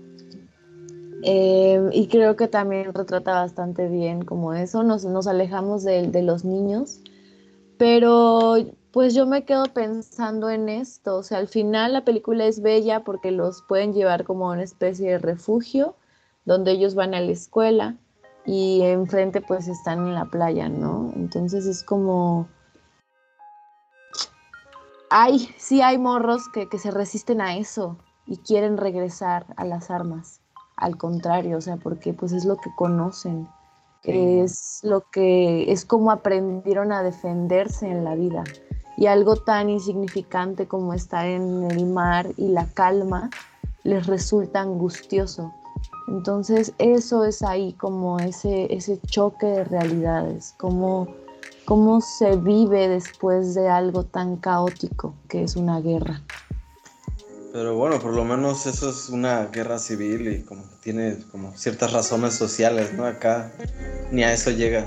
Eh, 1.21 1.87
y 1.91 2.07
creo 2.07 2.35
que 2.35 2.47
también 2.47 2.95
retrata 2.95 3.33
bastante 3.33 3.87
bien 3.89 4.25
como 4.25 4.55
eso, 4.55 4.81
nos, 4.81 5.05
nos 5.05 5.27
alejamos 5.27 5.83
de, 5.83 6.07
de 6.07 6.23
los 6.23 6.43
niños, 6.45 6.99
pero 7.77 8.55
pues 8.91 9.13
yo 9.13 9.25
me 9.25 9.45
quedo 9.45 9.65
pensando 9.65 10.49
en 10.49 10.67
esto, 10.67 11.17
o 11.17 11.23
sea, 11.23 11.37
al 11.37 11.47
final 11.47 11.93
la 11.93 12.03
película 12.03 12.45
es 12.45 12.61
bella 12.61 13.03
porque 13.03 13.31
los 13.31 13.61
pueden 13.61 13.93
llevar 13.93 14.25
como 14.25 14.49
a 14.49 14.53
una 14.53 14.63
especie 14.63 15.11
de 15.11 15.17
refugio 15.17 15.95
donde 16.43 16.71
ellos 16.71 16.95
van 16.95 17.13
a 17.13 17.21
la 17.21 17.31
escuela 17.31 17.95
y 18.45 18.81
enfrente 18.81 19.41
pues 19.41 19.67
están 19.67 20.07
en 20.07 20.15
la 20.15 20.25
playa, 20.25 20.67
¿no? 20.67 21.11
Entonces 21.15 21.65
es 21.65 21.83
como... 21.83 22.47
Hay, 25.09 25.39
sí 25.57 25.81
hay 25.81 25.97
morros 25.97 26.47
que, 26.53 26.67
que 26.69 26.79
se 26.79 26.91
resisten 26.91 27.41
a 27.41 27.57
eso 27.57 27.97
y 28.25 28.37
quieren 28.37 28.77
regresar 28.77 29.45
a 29.57 29.65
las 29.65 29.91
armas, 29.91 30.41
al 30.77 30.97
contrario, 30.97 31.57
o 31.57 31.61
sea, 31.61 31.77
porque 31.77 32.13
pues 32.13 32.31
es 32.31 32.45
lo 32.45 32.55
que 32.55 32.69
conocen, 32.77 33.47
es 34.03 34.79
lo 34.83 35.01
que, 35.11 35.71
es 35.71 35.85
como 35.85 36.11
aprendieron 36.11 36.91
a 36.91 37.03
defenderse 37.03 37.87
en 37.87 38.03
la 38.05 38.15
vida 38.15 38.43
y 39.01 39.07
algo 39.07 39.35
tan 39.35 39.71
insignificante 39.71 40.67
como 40.67 40.93
estar 40.93 41.25
en 41.25 41.63
el 41.63 41.87
mar 41.87 42.27
y 42.37 42.49
la 42.49 42.67
calma 42.67 43.31
les 43.83 44.05
resulta 44.05 44.61
angustioso. 44.61 45.51
Entonces 46.07 46.73
eso 46.77 47.25
es 47.25 47.41
ahí 47.41 47.73
como 47.73 48.19
ese, 48.19 48.71
ese 48.71 49.01
choque 49.07 49.47
de 49.47 49.63
realidades, 49.63 50.53
como 50.59 51.07
cómo 51.65 51.99
se 51.99 52.35
vive 52.35 52.89
después 52.89 53.55
de 53.55 53.69
algo 53.69 54.03
tan 54.03 54.35
caótico 54.35 55.15
que 55.27 55.41
es 55.45 55.55
una 55.55 55.81
guerra. 55.81 56.21
Pero 57.53 57.75
bueno, 57.75 57.97
por 57.99 58.13
lo 58.13 58.23
menos 58.23 58.67
eso 58.67 58.91
es 58.91 59.09
una 59.09 59.47
guerra 59.47 59.79
civil 59.79 60.27
y 60.27 60.43
como 60.43 60.61
tiene 60.79 61.17
como 61.31 61.57
ciertas 61.57 61.91
razones 61.91 62.35
sociales, 62.35 62.93
¿no? 62.93 63.05
Acá 63.05 63.51
ni 64.11 64.23
a 64.23 64.31
eso 64.31 64.51
llega. 64.51 64.85